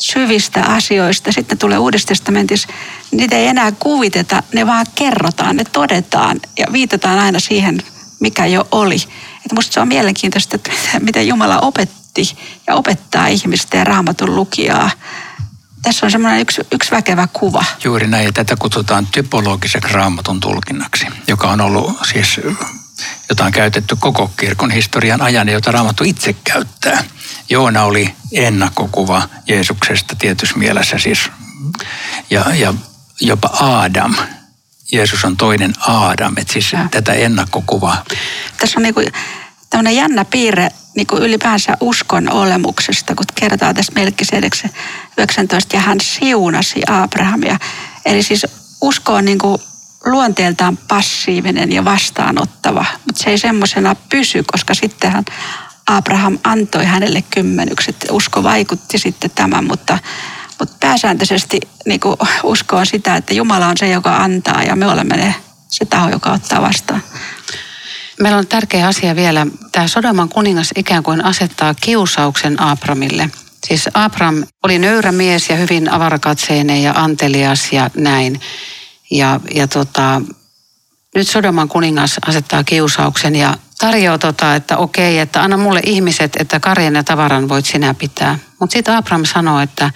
syvistä 0.00 0.62
asioista. 0.62 1.32
Sitten 1.32 1.58
tulee 1.58 1.78
Uudessa 1.78 2.08
testamentissa, 2.08 2.68
niitä 3.10 3.36
ei 3.36 3.46
enää 3.46 3.72
kuviteta, 3.72 4.42
ne 4.54 4.66
vaan 4.66 4.86
kerrotaan, 4.94 5.56
ne 5.56 5.64
todetaan 5.64 6.40
ja 6.58 6.66
viitataan 6.72 7.18
aina 7.18 7.40
siihen, 7.40 7.82
mikä 8.20 8.46
jo 8.46 8.68
oli. 8.72 8.96
Että 9.36 9.54
musta 9.54 9.72
se 9.72 9.80
on 9.80 9.88
mielenkiintoista, 9.88 10.56
että 10.56 10.70
miten 11.00 11.28
Jumala 11.28 11.58
opetti 11.58 12.36
ja 12.66 12.74
opettaa 12.74 13.26
ihmistä 13.26 13.76
ja 13.76 13.84
raamatun 13.84 14.36
lukijaa 14.36 14.90
tässä 15.86 16.06
on 16.06 16.10
semmoinen 16.10 16.40
yksi, 16.40 16.62
yksi 16.72 16.90
väkevä 16.90 17.28
kuva. 17.32 17.64
Juuri 17.84 18.06
näin, 18.06 18.24
ja 18.24 18.32
tätä 18.32 18.56
kutsutaan 18.58 19.06
typologiseksi 19.06 19.92
raamatun 19.92 20.40
tulkinnaksi, 20.40 21.06
joka 21.26 21.48
on 21.48 21.60
ollut 21.60 21.98
siis, 22.12 22.40
jota 23.28 23.44
on 23.44 23.52
käytetty 23.52 23.96
koko 24.00 24.30
kirkon 24.36 24.70
historian 24.70 25.22
ajan, 25.22 25.48
jota 25.48 25.72
raamattu 25.72 26.04
itse 26.04 26.32
käyttää. 26.44 27.04
Joona 27.48 27.82
oli 27.82 28.14
ennakkokuva 28.32 29.28
Jeesuksesta 29.48 30.16
tietyssä 30.16 30.58
mielessä 30.58 30.98
siis, 30.98 31.30
ja, 32.30 32.44
ja 32.54 32.74
jopa 33.20 33.50
Adam. 33.60 34.14
Jeesus 34.92 35.24
on 35.24 35.36
toinen 35.36 35.72
Adam, 35.86 36.34
että 36.38 36.52
siis 36.52 36.72
ja. 36.72 36.88
tätä 36.90 37.12
ennakkokuvaa. 37.12 38.04
Tässä 38.58 38.78
on 38.78 38.82
niin 38.82 38.94
kuin 38.94 39.12
tämmöinen 39.70 39.96
jännä 39.96 40.24
piirre 40.24 40.70
niin 40.96 41.06
kuin 41.06 41.22
ylipäänsä 41.22 41.76
uskon 41.80 42.32
olemuksesta, 42.32 43.14
kun 43.14 43.24
kertaa 43.34 43.74
tässä 43.74 43.92
Melkisedeksen 43.94 44.70
19 45.18 45.76
ja 45.76 45.80
hän 45.80 46.00
siunasi 46.00 46.82
Abrahamia. 46.86 47.58
Eli 48.04 48.22
siis 48.22 48.46
usko 48.80 49.14
on 49.14 49.24
niin 49.24 49.38
kuin 49.38 49.58
luonteeltaan 50.04 50.76
passiivinen 50.76 51.72
ja 51.72 51.84
vastaanottava, 51.84 52.84
mutta 53.06 53.22
se 53.22 53.30
ei 53.30 53.38
semmoisena 53.38 53.96
pysy, 54.10 54.42
koska 54.42 54.74
sittenhän 54.74 55.24
Abraham 55.86 56.38
antoi 56.44 56.84
hänelle 56.84 57.24
kymmenykset. 57.30 58.06
Usko 58.10 58.42
vaikutti 58.42 58.98
sitten 58.98 59.30
tämän, 59.30 59.66
mutta, 59.66 59.98
mutta 60.58 60.76
pääsääntöisesti 60.80 61.60
niin 61.86 62.00
kuin 62.00 62.16
usko 62.42 62.76
on 62.76 62.86
sitä, 62.86 63.16
että 63.16 63.34
Jumala 63.34 63.66
on 63.66 63.76
se, 63.76 63.88
joka 63.88 64.16
antaa 64.16 64.62
ja 64.62 64.76
me 64.76 64.86
olemme 64.86 65.16
ne, 65.16 65.34
se 65.68 65.84
taho, 65.84 66.08
joka 66.08 66.32
ottaa 66.32 66.62
vastaan. 66.62 67.02
Meillä 68.20 68.38
on 68.38 68.46
tärkeä 68.46 68.86
asia 68.86 69.16
vielä. 69.16 69.46
Tämä 69.72 69.88
Sodoman 69.88 70.28
kuningas 70.28 70.70
ikään 70.76 71.02
kuin 71.02 71.24
asettaa 71.24 71.74
kiusauksen 71.74 72.60
Abramille. 72.60 73.30
Siis 73.66 73.88
Abram 73.94 74.44
oli 74.62 74.78
nöyrä 74.78 75.12
mies 75.12 75.48
ja 75.48 75.56
hyvin 75.56 75.90
avarakatseinen 75.90 76.82
ja 76.82 76.92
antelias 76.96 77.72
ja 77.72 77.90
näin. 77.96 78.40
Ja, 79.10 79.40
ja 79.54 79.68
tota, 79.68 80.22
nyt 81.14 81.28
Sodoman 81.28 81.68
kuningas 81.68 82.16
asettaa 82.26 82.64
kiusauksen 82.64 83.36
ja 83.36 83.54
tarjoaa, 83.78 84.18
tota, 84.18 84.54
että 84.54 84.76
okei, 84.76 85.18
että 85.18 85.42
anna 85.42 85.56
mulle 85.56 85.80
ihmiset, 85.84 86.36
että 86.38 86.60
karjan 86.60 86.94
ja 86.94 87.04
tavaran 87.04 87.48
voit 87.48 87.66
sinä 87.66 87.94
pitää. 87.94 88.38
Mutta 88.60 88.72
sitten 88.72 88.96
Abraham 88.96 89.24
sanoo, 89.24 89.60
että, 89.60 89.90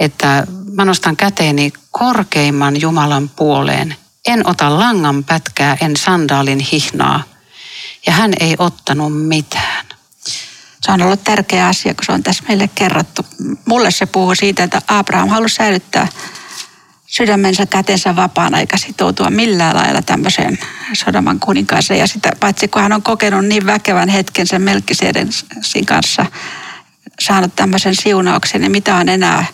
että 0.00 0.46
mä 0.72 0.84
nostan 0.84 1.16
käteeni 1.16 1.72
korkeimman 1.90 2.80
Jumalan 2.80 3.28
puoleen. 3.28 3.96
En 4.26 4.46
ota 4.46 4.78
langan 4.78 5.24
pätkää, 5.24 5.76
en 5.80 5.96
sandaalin 5.96 6.60
hihnaa. 6.60 7.33
Ja 8.06 8.12
hän 8.12 8.32
ei 8.40 8.54
ottanut 8.58 9.26
mitään. 9.26 9.86
Se 10.82 10.92
on 10.92 11.02
ollut 11.02 11.24
tärkeä 11.24 11.66
asia, 11.66 11.94
kun 11.94 12.04
se 12.04 12.12
on 12.12 12.22
tässä 12.22 12.44
meille 12.48 12.70
kerrottu. 12.74 13.26
Mulle 13.66 13.90
se 13.90 14.06
puhuu 14.06 14.34
siitä, 14.34 14.64
että 14.64 14.82
Abraham 14.88 15.28
halusi 15.28 15.54
säilyttää 15.54 16.08
sydämensä 17.06 17.66
kätensä 17.66 18.16
vapaana 18.16 18.60
eikä 18.60 18.76
sitoutua 18.76 19.30
millään 19.30 19.76
lailla 19.76 20.02
tämmöiseen 20.02 20.58
Sodoman 20.92 21.40
kuninkaaseen. 21.40 22.00
Ja 22.00 22.06
sitä, 22.06 22.32
paitsi 22.40 22.68
kun 22.68 22.82
hän 22.82 22.92
on 22.92 23.02
kokenut 23.02 23.44
niin 23.44 23.66
väkevän 23.66 24.08
hetken 24.08 24.46
sen 24.46 24.62
Melkiseiden 24.62 25.28
kanssa, 25.86 26.26
saanut 27.20 27.56
tämmöisen 27.56 27.94
siunauksen, 27.94 28.60
niin 28.60 28.72
mitä 28.72 28.96
on 28.96 29.08
enää, 29.08 29.44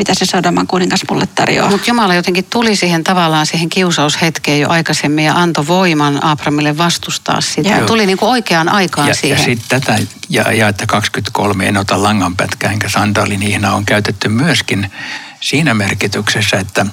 mitä 0.00 0.14
se 0.14 0.24
Sodoman 0.24 0.66
kuningas 0.66 1.00
mulle 1.10 1.26
tarjoaa. 1.26 1.70
Mutta 1.70 1.90
Jumala 1.90 2.14
jotenkin 2.14 2.44
tuli 2.50 2.76
siihen 2.76 3.04
tavallaan 3.04 3.46
siihen 3.46 3.68
kiusaushetkeen 3.68 4.60
jo 4.60 4.68
aikaisemmin 4.68 5.24
ja 5.24 5.34
antoi 5.34 5.66
voiman 5.66 6.24
Abramille 6.24 6.78
vastustaa 6.78 7.40
sitä. 7.40 7.68
Ja 7.68 7.86
tuli 7.86 8.06
niin 8.06 8.18
kuin 8.18 8.28
oikeaan 8.28 8.68
aikaan 8.68 9.08
ja, 9.08 9.14
siihen. 9.14 9.38
Ja 9.38 9.44
sitten 9.44 9.80
tätä, 9.80 9.98
ja, 10.28 10.52
ja 10.52 10.68
että 10.68 10.86
23 10.86 11.66
en 11.66 11.76
ota 11.76 12.02
langanpätkää 12.02 12.72
enkä 12.72 12.88
sandaalin 12.88 13.42
ihna 13.42 13.74
on 13.74 13.84
käytetty 13.84 14.28
myöskin 14.28 14.92
siinä 15.40 15.74
merkityksessä, 15.74 16.56
että 16.58 16.86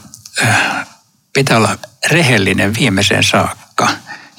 äh, 0.43 0.87
pitää 1.33 1.57
olla 1.57 1.77
rehellinen 2.11 2.75
viimeiseen 2.79 3.23
saakka 3.23 3.89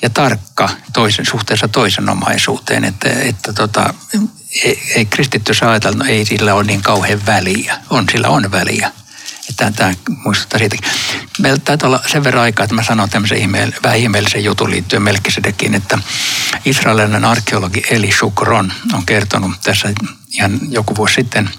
ja 0.02 0.10
tarkka 0.10 0.68
toisen, 0.92 1.26
suhteessa 1.26 1.68
toisen 1.68 2.08
omaisuuteen, 2.08 2.84
että, 2.84 3.08
että 3.08 3.52
tota, 3.52 3.94
ei, 4.64 4.82
ei 4.94 5.06
kristitty 5.06 5.54
saa 5.54 5.70
ajatella, 5.70 5.98
no 5.98 6.04
ei 6.04 6.24
sillä 6.24 6.54
ole 6.54 6.64
niin 6.64 6.82
kauhean 6.82 7.26
väliä. 7.26 7.78
On, 7.90 8.06
sillä 8.12 8.28
on 8.28 8.50
väliä. 8.50 8.92
Että 9.48 9.72
tämä 9.76 9.94
muistuttaa 10.08 10.58
siitä. 10.58 10.76
Meillä 11.38 11.58
taitaa 11.58 11.86
olla 11.86 12.02
sen 12.06 12.24
verran 12.24 12.42
aikaa, 12.42 12.64
että 12.64 12.74
mä 12.74 12.82
sanon 12.82 13.10
tämmöisen 13.10 13.38
ihmeel, 13.38 13.72
vähän 13.82 13.98
ihmeellisen 13.98 14.44
jutun 14.44 14.70
liittyen 14.70 15.02
Melkisedekin, 15.02 15.74
että 15.74 15.98
israelilainen 16.64 17.24
arkeologi 17.24 17.82
Eli 17.90 18.12
Shukron 18.12 18.72
on 18.92 19.06
kertonut 19.06 19.60
tässä 19.62 19.92
ihan 20.30 20.60
joku 20.70 20.96
vuosi 20.96 21.14
sitten, 21.14 21.50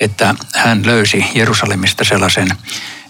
että 0.00 0.34
hän 0.54 0.86
löysi 0.86 1.24
Jerusalemista 1.34 2.04
sellaisen 2.04 2.48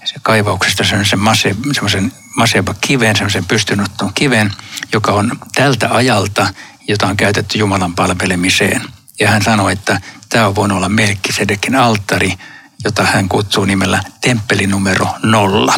se 0.05 0.15
kaivauksesta 0.23 0.85
sellaisen 0.85 1.19
mase, 1.19 1.57
semmoisen 1.73 2.13
maseba 2.37 2.75
kiven, 2.81 3.17
semmoisen 3.17 3.45
pystynotton 3.45 4.13
kiven, 4.15 4.53
joka 4.93 5.13
on 5.13 5.39
tältä 5.55 5.89
ajalta, 5.91 6.55
jota 6.89 7.07
on 7.07 7.17
käytetty 7.17 7.59
Jumalan 7.59 7.95
palvelemiseen. 7.95 8.83
Ja 9.21 9.31
hän 9.31 9.43
sanoi, 9.43 9.73
että 9.73 10.01
tämä 10.29 10.47
on 10.47 10.55
voinut 10.55 10.77
olla 10.77 10.89
Melkkisedekin 10.89 11.77
alttari, 11.77 12.33
jota 12.85 13.03
hän 13.03 13.29
kutsuu 13.29 13.65
nimellä 13.65 14.01
temppeli 14.21 14.67
numero 14.67 15.07
nolla 15.23 15.75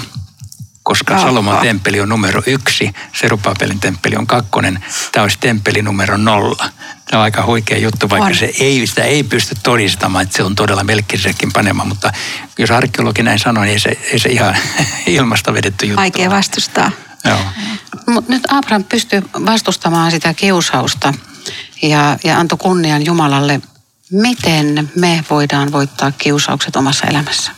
koska 0.86 1.14
Aha. 1.14 1.22
Salomon 1.22 1.58
temppeli 1.58 2.00
on 2.00 2.08
numero 2.08 2.42
yksi, 2.46 2.92
Serupapelin 3.12 3.80
temppeli 3.80 4.16
on 4.16 4.26
kakkonen, 4.26 4.84
tämä 5.12 5.22
olisi 5.22 5.38
temppeli 5.40 5.82
numero 5.82 6.16
nolla. 6.16 6.70
Tämä 7.10 7.20
on 7.20 7.24
aika 7.24 7.46
huikea 7.46 7.78
juttu, 7.78 8.10
vaikka 8.10 8.34
se 8.34 8.52
ei, 8.60 8.86
sitä 8.86 9.02
ei 9.02 9.22
pysty 9.22 9.54
todistamaan, 9.62 10.22
että 10.22 10.36
se 10.36 10.42
on 10.42 10.54
todella 10.54 10.84
melkkisekin 10.84 11.52
panema, 11.52 11.84
mutta 11.84 12.12
jos 12.58 12.70
arkeologi 12.70 13.22
näin 13.22 13.38
sanoo, 13.38 13.64
niin 13.64 13.72
ei 13.72 13.80
se, 13.80 13.98
ei 14.12 14.18
se 14.18 14.28
ihan 14.28 14.56
ilmasta 15.06 15.54
vedetty 15.54 15.86
juttu. 15.86 16.00
Vaikea 16.00 16.30
vastustaa. 16.30 16.90
Joo. 17.26 17.38
Mutta 18.06 18.32
nyt 18.32 18.42
Abraham 18.48 18.84
pystyy 18.84 19.22
vastustamaan 19.46 20.10
sitä 20.10 20.34
kiusausta 20.34 21.14
ja, 21.82 22.18
ja 22.24 22.38
antoi 22.38 22.58
kunnian 22.58 23.06
Jumalalle. 23.06 23.60
Miten 24.12 24.92
me 24.96 25.24
voidaan 25.30 25.72
voittaa 25.72 26.12
kiusaukset 26.12 26.76
omassa 26.76 27.06
elämässä? 27.06 27.52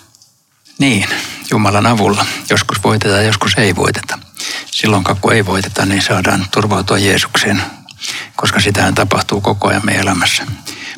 Niin, 0.78 1.08
Jumalan 1.50 1.86
avulla. 1.86 2.26
Joskus 2.50 2.82
voitetaan, 2.84 3.26
joskus 3.26 3.54
ei 3.56 3.76
voiteta. 3.76 4.18
Silloin 4.66 5.04
kun 5.20 5.32
ei 5.32 5.46
voiteta, 5.46 5.86
niin 5.86 6.02
saadaan 6.02 6.46
turvautua 6.50 6.98
Jeesukseen, 6.98 7.62
koska 8.36 8.60
sitähän 8.60 8.94
tapahtuu 8.94 9.40
koko 9.40 9.68
ajan 9.68 9.84
meidän 9.84 10.02
elämässä. 10.02 10.46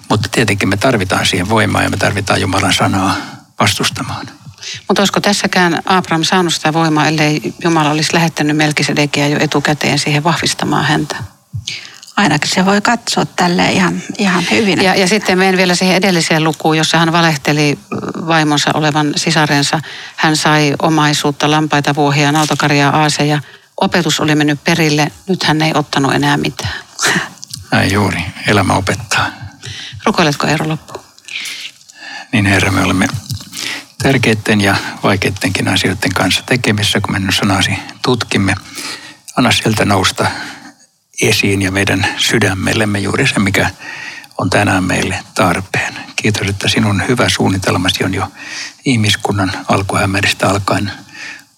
Mutta 0.08 0.28
tietenkin 0.32 0.68
me 0.68 0.76
tarvitaan 0.76 1.26
siihen 1.26 1.48
voimaa 1.48 1.82
ja 1.82 1.90
me 1.90 1.96
tarvitaan 1.96 2.40
Jumalan 2.40 2.72
sanaa 2.72 3.16
vastustamaan. 3.60 4.26
Mutta 4.88 5.02
olisiko 5.02 5.20
tässäkään 5.20 5.82
Abraham 5.86 6.24
saanut 6.24 6.54
sitä 6.54 6.72
voimaa, 6.72 7.08
ellei 7.08 7.54
Jumala 7.64 7.90
olisi 7.90 8.14
lähettänyt 8.14 8.56
Melkisedekiä 8.56 9.28
jo 9.28 9.36
etukäteen 9.40 9.98
siihen 9.98 10.24
vahvistamaan 10.24 10.84
häntä? 10.84 11.16
ainakin 12.20 12.50
se 12.50 12.66
voi 12.66 12.80
katsoa 12.80 13.24
tälle 13.26 13.72
ihan, 13.72 14.02
ihan 14.18 14.44
hyvin. 14.50 14.82
Ja, 14.82 14.94
ja 14.94 15.08
sitten 15.08 15.38
menen 15.38 15.56
vielä 15.56 15.74
siihen 15.74 15.96
edelliseen 15.96 16.44
lukuun, 16.44 16.76
jossa 16.76 16.98
hän 16.98 17.12
valehteli 17.12 17.78
vaimonsa 18.26 18.70
olevan 18.74 19.12
sisarensa. 19.16 19.80
Hän 20.16 20.36
sai 20.36 20.74
omaisuutta, 20.82 21.50
lampaita, 21.50 21.94
vuohia, 21.94 22.32
nautakarjaa, 22.32 22.96
aaseja. 22.96 23.40
Opetus 23.76 24.20
oli 24.20 24.34
mennyt 24.34 24.64
perille, 24.64 25.12
nyt 25.28 25.42
hän 25.42 25.62
ei 25.62 25.72
ottanut 25.74 26.14
enää 26.14 26.36
mitään. 26.36 26.74
Näin 27.72 27.92
juuri, 27.92 28.24
elämä 28.46 28.74
opettaa. 28.74 29.26
Rukoiletko 30.04 30.46
Eero 30.46 30.68
loppuun? 30.68 31.04
Niin 32.32 32.46
Herra, 32.46 32.70
me 32.70 32.82
olemme 32.82 33.08
tärkeiden 34.02 34.60
ja 34.60 34.76
vaikeidenkin 35.02 35.68
asioiden 35.68 36.14
kanssa 36.14 36.42
tekemissä, 36.46 37.00
kun 37.00 37.22
me 37.22 37.32
sanasi 37.32 37.70
tutkimme. 38.02 38.54
Anna 39.36 39.52
sieltä 39.52 39.84
nousta 39.84 40.30
esiin 41.22 41.62
ja 41.62 41.72
meidän 41.72 42.06
sydämellemme 42.16 42.98
juuri 42.98 43.26
se, 43.26 43.38
mikä 43.38 43.70
on 44.38 44.50
tänään 44.50 44.84
meille 44.84 45.24
tarpeen. 45.34 45.94
Kiitos, 46.16 46.48
että 46.48 46.68
sinun 46.68 47.08
hyvä 47.08 47.28
suunnitelmasi 47.28 48.04
on 48.04 48.14
jo 48.14 48.32
ihmiskunnan 48.84 49.52
alkuhämäristä 49.68 50.48
alkaen 50.48 50.92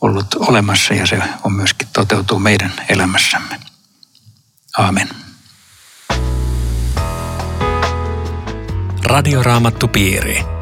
ollut 0.01 0.35
olemassa 0.35 0.95
ja 0.95 1.07
se 1.07 1.19
on 1.45 1.53
myöskin 1.53 1.89
toteutuu 1.93 2.39
meidän 2.39 2.73
elämässämme. 2.89 3.61
Aamen. 4.79 5.09
Radioraamattupiiri. 9.05 10.62